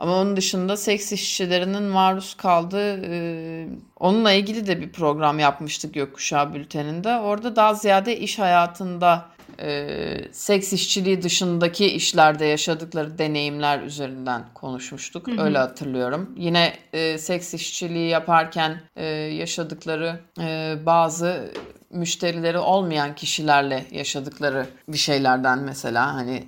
Ama 0.00 0.16
onun 0.16 0.36
dışında 0.36 0.76
seks 0.76 1.12
işçilerinin 1.12 1.82
maruz 1.82 2.34
kaldığı 2.34 3.00
e, 3.04 3.68
onunla 3.96 4.32
ilgili 4.32 4.66
de 4.66 4.80
bir 4.80 4.92
program 4.92 5.38
yapmıştık 5.38 5.94
Gökkuşağı 5.94 6.54
Bülteni'nde. 6.54 7.16
Orada 7.16 7.56
daha 7.56 7.74
ziyade 7.74 8.18
iş 8.18 8.38
hayatında 8.38 9.26
e, 9.58 9.86
seks 10.32 10.72
işçiliği 10.72 11.22
dışındaki 11.22 11.86
işlerde 11.86 12.44
yaşadıkları 12.44 13.18
deneyimler 13.18 13.82
üzerinden 13.82 14.44
konuşmuştuk. 14.54 15.28
Öyle 15.38 15.58
hatırlıyorum. 15.58 16.34
Yine 16.36 16.72
e, 16.92 17.18
seks 17.18 17.54
işçiliği 17.54 18.08
yaparken 18.08 18.80
e, 18.96 19.06
yaşadıkları 19.06 20.20
e, 20.40 20.74
bazı 20.86 21.52
müşterileri 21.90 22.58
olmayan 22.58 23.14
kişilerle 23.14 23.84
yaşadıkları 23.90 24.66
bir 24.88 24.98
şeylerden 24.98 25.58
mesela 25.58 26.14
hani 26.14 26.44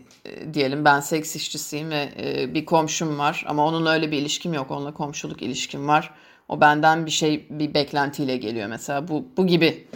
diyelim 0.54 0.84
ben 0.84 1.00
seks 1.00 1.36
işçisiyim 1.36 1.90
ve 1.90 2.08
e, 2.22 2.54
bir 2.54 2.64
komşum 2.64 3.18
var 3.18 3.44
ama 3.48 3.66
onun 3.66 3.86
öyle 3.86 4.10
bir 4.10 4.18
ilişkim 4.18 4.54
yok. 4.54 4.70
Onunla 4.70 4.94
komşuluk 4.94 5.42
ilişkim 5.42 5.88
var. 5.88 6.10
O 6.48 6.60
benden 6.60 7.06
bir 7.06 7.10
şey 7.10 7.46
bir 7.50 7.74
beklentiyle 7.74 8.36
geliyor 8.36 8.68
mesela. 8.68 9.08
Bu 9.08 9.24
bu 9.36 9.46
gibi 9.46 9.86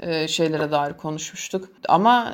e, 0.00 0.28
şeylere 0.28 0.70
dair 0.70 0.92
konuşmuştuk. 0.92 1.68
Ama 1.88 2.32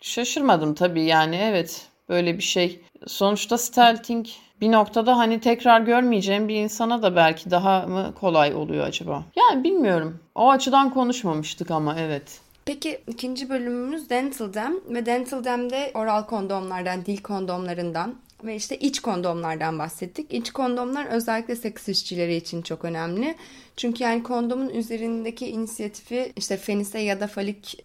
şaşırmadım 0.00 0.74
tabii 0.74 1.02
yani 1.02 1.36
evet 1.36 1.86
böyle 2.08 2.36
bir 2.36 2.42
şey. 2.42 2.80
Sonuçta 3.06 3.58
stealthing 3.58 4.26
bir 4.60 4.72
noktada 4.72 5.18
hani 5.18 5.40
tekrar 5.40 5.80
görmeyeceğim 5.80 6.48
bir 6.48 6.54
insana 6.54 7.02
da 7.02 7.16
belki 7.16 7.50
daha 7.50 7.86
mı 7.86 8.14
kolay 8.20 8.54
oluyor 8.54 8.86
acaba? 8.86 9.24
Yani 9.36 9.64
bilmiyorum. 9.64 10.18
O 10.34 10.50
açıdan 10.50 10.94
konuşmamıştık 10.94 11.70
ama 11.70 11.96
evet. 11.98 12.40
Peki 12.68 13.00
ikinci 13.06 13.48
bölümümüz 13.48 14.10
Dental 14.10 14.54
Dam 14.54 14.80
ve 14.88 15.06
Dental 15.06 15.44
Dam'de 15.44 15.90
oral 15.94 16.26
kondomlardan, 16.26 17.06
dil 17.06 17.18
kondomlarından 17.22 18.14
ve 18.44 18.56
işte 18.56 18.78
iç 18.78 19.00
kondomlardan 19.00 19.78
bahsettik. 19.78 20.32
İç 20.32 20.50
kondomlar 20.50 21.06
özellikle 21.06 21.56
seks 21.56 21.88
işçileri 21.88 22.34
için 22.34 22.62
çok 22.62 22.84
önemli. 22.84 23.34
Çünkü 23.76 24.04
yani 24.04 24.22
kondomun 24.22 24.68
üzerindeki 24.68 25.46
inisiyatifi 25.46 26.32
işte 26.36 26.56
fenise 26.56 26.98
ya 26.98 27.20
da 27.20 27.26
falik 27.26 27.84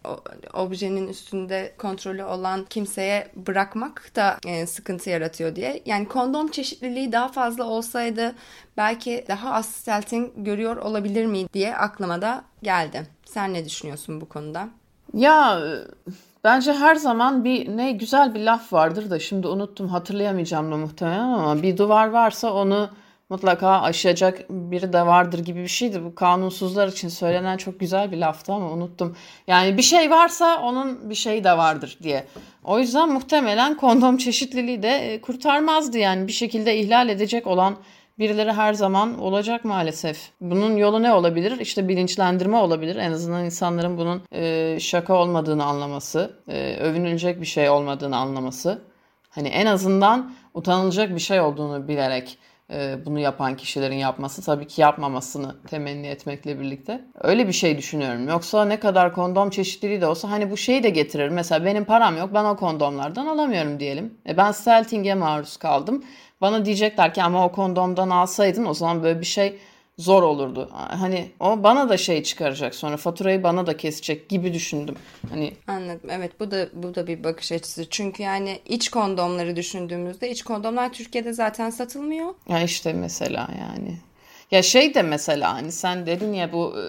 objenin 0.54 1.08
üstünde 1.08 1.74
kontrolü 1.78 2.24
olan 2.24 2.66
kimseye 2.66 3.28
bırakmak 3.36 4.12
da 4.16 4.38
e, 4.48 4.66
sıkıntı 4.66 5.10
yaratıyor 5.10 5.56
diye. 5.56 5.82
Yani 5.86 6.08
kondom 6.08 6.48
çeşitliliği 6.48 7.12
daha 7.12 7.28
fazla 7.28 7.64
olsaydı 7.64 8.36
belki 8.78 9.26
daha 9.28 9.54
az 9.54 9.66
stealthing 9.66 10.32
görüyor 10.38 10.78
olabilir 10.78 11.26
miydi 11.26 11.50
diye 11.54 11.76
aklıma 11.76 12.22
da 12.22 12.44
geldi. 12.64 13.08
Sen 13.34 13.54
ne 13.54 13.66
düşünüyorsun 13.66 14.22
bu 14.22 14.30
konuda? 14.30 14.70
Ya 15.14 15.62
bence 16.44 16.74
her 16.74 16.96
zaman 16.96 17.44
bir 17.44 17.78
ne 17.78 17.92
güzel 17.92 18.36
bir 18.36 18.40
laf 18.40 18.74
vardır 18.74 19.10
da 19.10 19.20
şimdi 19.20 19.48
unuttum 19.48 19.88
hatırlayamayacağım 19.88 20.72
da 20.72 20.78
muhtemelen 20.78 21.20
ama 21.20 21.62
bir 21.62 21.78
duvar 21.78 22.08
varsa 22.08 22.54
onu 22.54 22.90
mutlaka 23.30 23.82
aşacak 23.82 24.50
biri 24.50 24.94
de 24.94 25.06
vardır 25.06 25.40
gibi 25.40 25.64
bir 25.64 25.68
şeydi. 25.68 26.04
Bu 26.04 26.16
kanunsuzlar 26.16 26.88
için 26.88 27.08
söylenen 27.08 27.58
çok 27.58 27.80
güzel 27.80 28.12
bir 28.12 28.18
laftı 28.18 28.54
ama 28.54 28.72
unuttum. 28.72 29.16
Yani 29.48 29.78
bir 29.78 29.84
şey 29.84 30.12
varsa 30.12 30.62
onun 30.62 31.10
bir 31.10 31.16
şeyi 31.16 31.44
de 31.44 31.58
vardır 31.58 31.98
diye. 32.04 32.28
O 32.64 32.80
yüzden 32.80 33.10
muhtemelen 33.10 33.78
kondom 33.78 34.18
çeşitliliği 34.18 34.84
de 34.84 35.20
kurtarmazdı 35.22 35.98
yani 35.98 36.28
bir 36.28 36.34
şekilde 36.34 36.78
ihlal 36.78 37.10
edecek 37.10 37.48
olan 37.48 37.76
birileri 38.20 38.52
her 38.52 38.74
zaman 38.74 39.20
olacak 39.20 39.66
maalesef. 39.66 40.30
Bunun 40.42 40.78
yolu 40.78 41.04
ne 41.04 41.14
olabilir? 41.14 41.60
İşte 41.60 41.88
bilinçlendirme 41.88 42.58
olabilir. 42.58 42.96
En 42.96 43.12
azından 43.12 43.46
insanların 43.46 43.98
bunun 43.98 44.22
e, 44.32 44.78
şaka 44.80 45.14
olmadığını 45.14 45.66
anlaması, 45.66 46.40
e, 46.48 46.78
övünülecek 46.78 47.42
bir 47.42 47.46
şey 47.46 47.70
olmadığını 47.70 48.18
anlaması. 48.18 48.82
Hani 49.30 49.48
en 49.48 49.66
azından 49.66 50.34
utanılacak 50.54 51.16
bir 51.16 51.20
şey 51.20 51.42
olduğunu 51.42 51.88
bilerek 51.88 52.38
bunu 53.06 53.20
yapan 53.20 53.56
kişilerin 53.56 53.96
yapması 53.96 54.42
tabii 54.42 54.68
ki 54.68 54.82
yapmamasını 54.82 55.56
temenni 55.68 56.08
etmekle 56.08 56.60
birlikte. 56.60 57.06
Öyle 57.22 57.48
bir 57.48 57.54
şey 57.54 57.78
düşünüyorum. 57.78 58.28
Yoksa 58.28 58.66
ne 58.66 58.80
kadar 58.80 59.14
kondom 59.14 59.50
çeşitliliği 59.50 60.02
de 60.02 60.06
olsa 60.06 60.32
hani 60.32 60.52
bu 60.52 60.58
şeyi 60.58 60.84
de 60.84 60.90
getirir. 60.90 61.30
Mesela 61.30 61.66
benim 61.66 61.86
param 61.86 62.18
yok 62.18 62.30
ben 62.34 62.46
o 62.46 62.56
kondomlardan 62.56 63.28
alamıyorum 63.28 63.80
diyelim. 63.80 64.18
E 64.28 64.38
ben 64.38 64.52
stealthing'e 64.52 65.16
maruz 65.16 65.58
kaldım. 65.58 66.04
Bana 66.42 66.66
diyecekler 66.66 67.14
ki 67.14 67.24
ama 67.24 67.46
o 67.46 67.52
kondomdan 67.52 68.10
alsaydın 68.10 68.66
o 68.66 68.74
zaman 68.74 69.04
böyle 69.04 69.20
bir 69.20 69.26
şey 69.26 69.60
zor 69.98 70.24
olurdu. 70.24 70.70
Hani 70.74 71.32
o 71.40 71.64
bana 71.64 71.90
da 71.90 71.98
şey 71.98 72.24
çıkaracak 72.24 72.76
sonra 72.76 72.98
faturayı 72.98 73.44
bana 73.44 73.68
da 73.68 73.78
kesecek 73.78 74.30
gibi 74.30 74.54
düşündüm. 74.54 74.96
Hani 75.30 75.54
Anladım. 75.68 76.10
Evet 76.10 76.40
bu 76.40 76.52
da 76.52 76.68
bu 76.74 76.96
da 76.96 77.08
bir 77.08 77.24
bakış 77.24 77.52
açısı. 77.52 77.90
Çünkü 77.90 78.24
yani 78.24 78.60
iç 78.66 78.90
kondomları 78.90 79.56
düşündüğümüzde 79.56 80.30
iç 80.30 80.44
kondomlar 80.44 80.94
Türkiye'de 80.94 81.34
zaten 81.34 81.70
satılmıyor. 81.70 82.34
ya 82.50 82.64
işte 82.64 82.94
mesela 82.94 83.48
yani. 83.60 83.98
Ya 84.52 84.62
şey 84.62 84.94
de 84.94 85.02
mesela 85.02 85.54
hani 85.54 85.72
sen 85.72 86.06
dedin 86.06 86.34
ya 86.34 86.52
bu 86.54 86.74
e, 86.80 86.84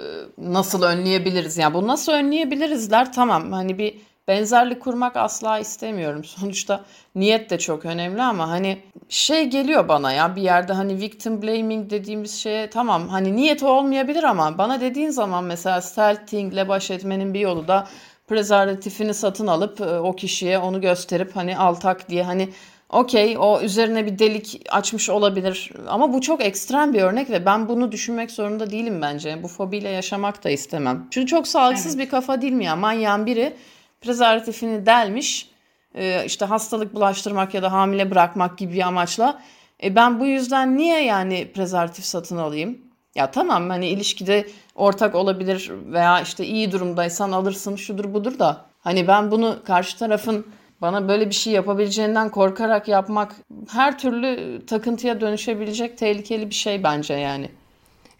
nasıl 0.52 0.82
önleyebiliriz? 0.82 1.58
Ya 1.58 1.74
bu 1.74 1.86
nasıl 1.86 2.12
önleyebilirizler? 2.12 3.12
Tamam 3.12 3.52
hani 3.52 3.78
bir 3.78 3.94
benzerlik 4.28 4.82
kurmak 4.82 5.16
asla 5.16 5.58
istemiyorum. 5.58 6.24
Sonuçta 6.40 6.84
niyet 7.14 7.50
de 7.50 7.58
çok 7.58 7.84
önemli 7.84 8.22
ama 8.22 8.50
hani 8.50 8.78
şey 9.08 9.44
geliyor 9.44 9.88
bana 9.88 10.12
ya 10.12 10.36
bir 10.36 10.42
yerde 10.42 10.72
hani 10.72 11.00
victim 11.00 11.42
blaming 11.42 11.90
dediğimiz 11.90 12.34
şeye 12.34 12.70
tamam 12.70 13.08
hani 13.08 13.36
niyeti 13.36 13.66
olmayabilir 13.66 14.22
ama 14.22 14.58
bana 14.58 14.80
dediğin 14.80 15.10
zaman 15.10 15.44
mesela 15.44 15.80
stealthing 15.80 16.68
baş 16.68 16.90
etmenin 16.90 17.34
bir 17.34 17.40
yolu 17.40 17.68
da 17.68 17.88
prezervatifini 18.28 19.14
satın 19.14 19.46
alıp 19.46 19.80
e, 19.80 19.84
o 19.84 20.16
kişiye 20.16 20.58
onu 20.58 20.80
gösterip 20.80 21.36
hani 21.36 21.58
al 21.58 21.74
tak 21.74 22.08
diye 22.08 22.22
hani 22.22 22.48
Okey 22.90 23.36
o 23.38 23.60
üzerine 23.60 24.06
bir 24.06 24.18
delik 24.18 24.66
açmış 24.70 25.10
olabilir 25.10 25.72
ama 25.88 26.12
bu 26.12 26.20
çok 26.20 26.44
ekstrem 26.44 26.94
bir 26.94 27.02
örnek 27.02 27.30
ve 27.30 27.46
ben 27.46 27.68
bunu 27.68 27.92
düşünmek 27.92 28.30
zorunda 28.30 28.70
değilim 28.70 29.02
bence. 29.02 29.42
Bu 29.42 29.48
fobiyle 29.48 29.88
yaşamak 29.88 30.44
da 30.44 30.50
istemem. 30.50 31.06
Çünkü 31.10 31.26
çok 31.26 31.48
sağlıksız 31.48 31.96
evet. 31.96 32.06
bir 32.06 32.10
kafa 32.10 32.42
değil 32.42 32.52
mi 32.52 32.64
ya? 32.64 32.76
Manyağın 32.76 33.26
biri 33.26 33.56
prezervatifini 34.04 34.86
delmiş 34.86 35.50
e, 35.94 36.24
işte 36.26 36.44
hastalık 36.44 36.94
bulaştırmak 36.94 37.54
ya 37.54 37.62
da 37.62 37.72
hamile 37.72 38.10
bırakmak 38.10 38.58
gibi 38.58 38.72
bir 38.72 38.80
amaçla. 38.80 39.40
E 39.82 39.96
ben 39.96 40.20
bu 40.20 40.26
yüzden 40.26 40.76
niye 40.76 41.04
yani 41.04 41.52
prezervatif 41.54 42.04
satın 42.04 42.36
alayım? 42.36 42.78
Ya 43.14 43.30
tamam 43.30 43.70
hani 43.70 43.88
ilişkide 43.88 44.46
ortak 44.74 45.14
olabilir 45.14 45.70
veya 45.92 46.20
işte 46.20 46.46
iyi 46.46 46.72
durumdaysan 46.72 47.32
alırsın 47.32 47.76
şudur 47.76 48.14
budur 48.14 48.38
da 48.38 48.66
hani 48.80 49.08
ben 49.08 49.30
bunu 49.30 49.58
karşı 49.64 49.98
tarafın 49.98 50.46
bana 50.82 51.08
böyle 51.08 51.26
bir 51.26 51.34
şey 51.34 51.52
yapabileceğinden 51.52 52.28
korkarak 52.28 52.88
yapmak 52.88 53.32
her 53.72 53.98
türlü 53.98 54.60
takıntıya 54.66 55.20
dönüşebilecek 55.20 55.98
tehlikeli 55.98 56.50
bir 56.50 56.54
şey 56.54 56.82
bence 56.82 57.14
yani. 57.14 57.50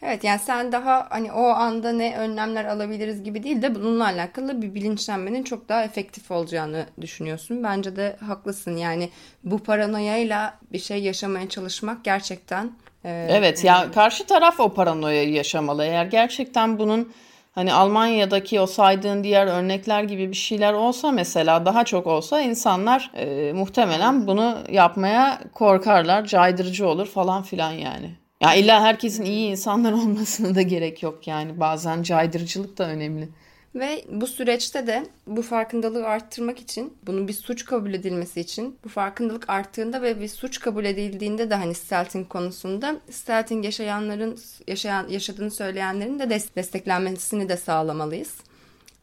Evet 0.06 0.24
yani 0.24 0.38
sen 0.38 0.72
daha 0.72 1.06
hani 1.10 1.32
o 1.32 1.46
anda 1.46 1.92
ne 1.92 2.16
önlemler 2.16 2.64
alabiliriz 2.64 3.22
gibi 3.22 3.42
değil 3.42 3.62
de 3.62 3.74
bununla 3.74 4.04
alakalı 4.04 4.62
bir 4.62 4.74
bilinçlenmenin 4.74 5.42
çok 5.42 5.68
daha 5.68 5.84
efektif 5.84 6.30
olacağını 6.30 6.86
düşünüyorsun. 7.00 7.64
Bence 7.64 7.96
de 7.96 8.16
haklısın 8.26 8.76
yani 8.76 9.10
bu 9.44 9.58
paranoyayla 9.58 10.58
bir 10.72 10.78
şey 10.78 11.02
yaşamaya 11.02 11.48
çalışmak 11.48 12.04
gerçekten... 12.04 12.72
E, 13.04 13.26
evet 13.30 13.64
ya 13.64 13.90
karşı 13.94 14.26
taraf 14.26 14.60
o 14.60 14.74
paranoyayı 14.74 15.32
yaşamalı. 15.32 15.84
Eğer 15.84 16.06
gerçekten 16.06 16.78
bunun 16.78 17.12
hani 17.54 17.72
Almanya'daki 17.72 18.60
o 18.60 18.66
saydığın 18.66 19.24
diğer 19.24 19.46
örnekler 19.46 20.02
gibi 20.02 20.28
bir 20.30 20.36
şeyler 20.36 20.72
olsa 20.72 21.10
mesela 21.10 21.66
daha 21.66 21.84
çok 21.84 22.06
olsa 22.06 22.40
insanlar 22.40 23.10
e, 23.14 23.52
muhtemelen 23.52 24.26
bunu 24.26 24.58
yapmaya 24.70 25.38
korkarlar, 25.54 26.24
caydırıcı 26.24 26.88
olur 26.88 27.06
falan 27.06 27.42
filan 27.42 27.72
yani. 27.72 28.23
Ya 28.44 28.54
illa 28.54 28.82
herkesin 28.82 29.24
iyi 29.24 29.50
insanlar 29.50 29.92
olmasına 30.02 30.54
da 30.54 30.62
gerek 30.62 31.02
yok 31.02 31.26
yani. 31.26 31.60
Bazen 31.60 32.02
caydırıcılık 32.02 32.78
da 32.78 32.88
önemli. 32.88 33.28
Ve 33.74 34.04
bu 34.08 34.26
süreçte 34.26 34.86
de 34.86 35.06
bu 35.26 35.42
farkındalığı 35.42 36.06
arttırmak 36.06 36.58
için, 36.58 36.96
bunun 37.06 37.28
bir 37.28 37.32
suç 37.32 37.64
kabul 37.64 37.94
edilmesi 37.94 38.40
için, 38.40 38.78
bu 38.84 38.88
farkındalık 38.88 39.50
arttığında 39.50 40.02
ve 40.02 40.20
bir 40.20 40.28
suç 40.28 40.60
kabul 40.60 40.84
edildiğinde 40.84 41.50
de 41.50 41.54
hani 41.54 41.74
stelting 41.74 42.28
konusunda 42.28 42.96
stelting 43.10 43.64
yaşayanların 43.64 44.38
yaşayan 44.68 45.08
yaşadığını 45.08 45.50
söyleyenlerin 45.50 46.18
de 46.18 46.30
desteklenmesini 46.56 47.48
de 47.48 47.56
sağlamalıyız. 47.56 48.36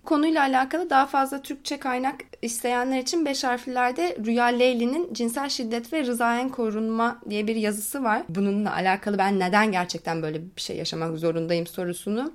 Konuyla 0.05 0.41
alakalı 0.41 0.89
daha 0.89 1.05
fazla 1.05 1.41
Türkçe 1.41 1.77
kaynak 1.77 2.15
isteyenler 2.41 2.99
için 2.99 3.25
beş 3.25 3.43
harflerde 3.43 4.17
Rüya 4.25 4.45
Leyli'nin 4.45 5.13
Cinsel 5.13 5.49
Şiddet 5.49 5.93
ve 5.93 6.03
Rızayen 6.03 6.49
Korunma 6.49 7.19
diye 7.29 7.47
bir 7.47 7.55
yazısı 7.55 8.03
var. 8.03 8.23
Bununla 8.29 8.73
alakalı 8.73 9.17
ben 9.17 9.39
neden 9.39 9.71
gerçekten 9.71 10.21
böyle 10.21 10.41
bir 10.55 10.61
şey 10.61 10.77
yaşamak 10.77 11.17
zorundayım 11.17 11.67
sorusunu 11.67 12.31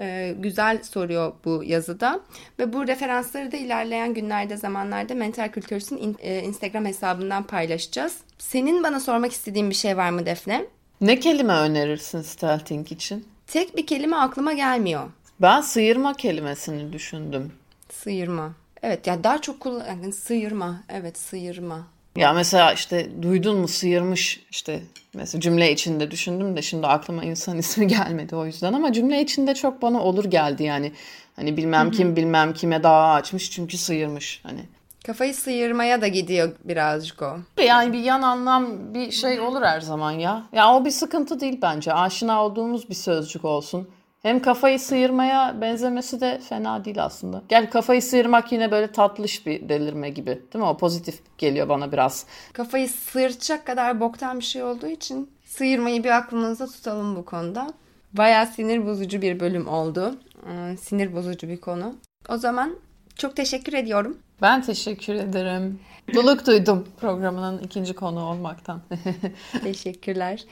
e, 0.00 0.34
güzel 0.38 0.82
soruyor 0.82 1.32
bu 1.44 1.62
yazıda. 1.64 2.20
Ve 2.58 2.72
bu 2.72 2.86
referansları 2.86 3.52
da 3.52 3.56
ilerleyen 3.56 4.14
günlerde 4.14 4.56
zamanlarda 4.56 5.14
Mental 5.14 5.48
Kültürs'ün 5.48 6.16
e, 6.22 6.42
Instagram 6.42 6.84
hesabından 6.84 7.42
paylaşacağız. 7.42 8.16
Senin 8.38 8.82
bana 8.82 9.00
sormak 9.00 9.32
istediğin 9.32 9.70
bir 9.70 9.74
şey 9.74 9.96
var 9.96 10.10
mı 10.10 10.26
Defne? 10.26 10.64
Ne 11.00 11.20
kelime 11.20 11.52
önerirsin 11.52 12.22
stelting 12.22 12.92
için? 12.92 13.28
Tek 13.46 13.76
bir 13.76 13.86
kelime 13.86 14.16
aklıma 14.16 14.52
gelmiyor. 14.52 15.02
Ben 15.42 15.60
sıyırma 15.60 16.14
kelimesini 16.14 16.92
düşündüm. 16.92 17.52
Sıyırma. 17.90 18.52
Evet 18.82 19.06
ya 19.06 19.12
yani 19.12 19.24
daha 19.24 19.40
çok 19.40 19.60
kullan 19.60 19.86
yani 19.86 20.12
sıyırma. 20.12 20.82
Evet 20.88 21.18
sıyırma. 21.18 21.86
Ya 22.16 22.32
mesela 22.32 22.72
işte 22.72 23.22
duydun 23.22 23.56
mu 23.56 23.68
sıyırmış 23.68 24.46
işte 24.50 24.82
mesela 25.14 25.40
cümle 25.40 25.72
içinde 25.72 26.10
düşündüm 26.10 26.56
de 26.56 26.62
şimdi 26.62 26.86
aklıma 26.86 27.24
insan 27.24 27.58
ismi 27.58 27.86
gelmedi 27.86 28.36
o 28.36 28.46
yüzden 28.46 28.72
ama 28.72 28.92
cümle 28.92 29.22
içinde 29.22 29.54
çok 29.54 29.82
bana 29.82 30.02
olur 30.02 30.24
geldi 30.24 30.62
yani. 30.62 30.92
Hani 31.36 31.56
bilmem 31.56 31.86
Hı-hı. 31.86 31.90
kim 31.90 32.16
bilmem 32.16 32.54
kime 32.54 32.82
dava 32.82 33.12
açmış 33.12 33.50
çünkü 33.50 33.78
sıyırmış 33.78 34.40
hani. 34.42 34.60
Kafayı 35.06 35.34
sıyırmaya 35.34 36.00
da 36.00 36.08
gidiyor 36.08 36.52
birazcık 36.64 37.22
o. 37.22 37.36
Yani 37.64 37.92
bir 37.92 37.98
yan 37.98 38.22
anlam 38.22 38.94
bir 38.94 39.10
şey 39.10 39.40
olur 39.40 39.62
her 39.62 39.80
zaman 39.80 40.12
ya. 40.12 40.42
Ya 40.52 40.74
o 40.74 40.84
bir 40.84 40.90
sıkıntı 40.90 41.40
değil 41.40 41.58
bence. 41.62 41.92
Aşina 41.92 42.44
olduğumuz 42.44 42.88
bir 42.88 42.94
sözcük 42.94 43.44
olsun. 43.44 43.88
Hem 44.22 44.42
kafayı 44.42 44.80
sıyırmaya 44.80 45.60
benzemesi 45.60 46.20
de 46.20 46.40
fena 46.48 46.84
değil 46.84 47.04
aslında. 47.04 47.42
Gel 47.48 47.70
kafayı 47.70 48.02
sıyırmak 48.02 48.52
yine 48.52 48.70
böyle 48.70 48.92
tatlış 48.92 49.46
bir 49.46 49.68
delirme 49.68 50.10
gibi. 50.10 50.30
Değil 50.30 50.64
mi? 50.64 50.64
O 50.64 50.76
pozitif 50.76 51.20
geliyor 51.38 51.68
bana 51.68 51.92
biraz. 51.92 52.26
Kafayı 52.52 52.88
sıyıracak 52.88 53.66
kadar 53.66 54.00
boktan 54.00 54.38
bir 54.38 54.44
şey 54.44 54.62
olduğu 54.62 54.86
için 54.86 55.30
sıyırmayı 55.44 56.04
bir 56.04 56.16
aklımızda 56.16 56.66
tutalım 56.66 57.16
bu 57.16 57.24
konuda. 57.24 57.72
Bayağı 58.12 58.46
sinir 58.46 58.86
bozucu 58.86 59.22
bir 59.22 59.40
bölüm 59.40 59.68
oldu. 59.68 60.14
Ee, 60.46 60.76
sinir 60.76 61.14
bozucu 61.14 61.48
bir 61.48 61.60
konu. 61.60 61.94
O 62.28 62.36
zaman 62.36 62.76
çok 63.16 63.36
teşekkür 63.36 63.72
ediyorum. 63.72 64.18
Ben 64.42 64.62
teşekkür 64.62 65.14
ederim. 65.14 65.80
Mutluluk 66.08 66.46
duydum 66.46 66.88
programının 67.00 67.58
ikinci 67.58 67.94
konu 67.94 68.24
olmaktan. 68.24 68.82
Teşekkürler. 69.62 70.44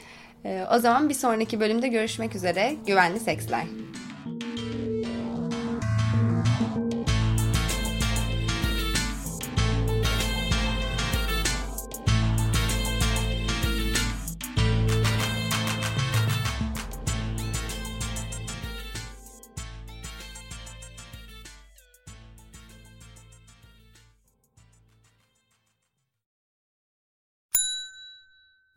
Ee, 0.45 0.65
o 0.71 0.79
zaman 0.79 1.09
bir 1.09 1.13
sonraki 1.13 1.59
bölümde 1.59 1.87
görüşmek 1.87 2.35
üzere. 2.35 2.75
Güvenli 2.87 3.19
seksler. 3.19 3.63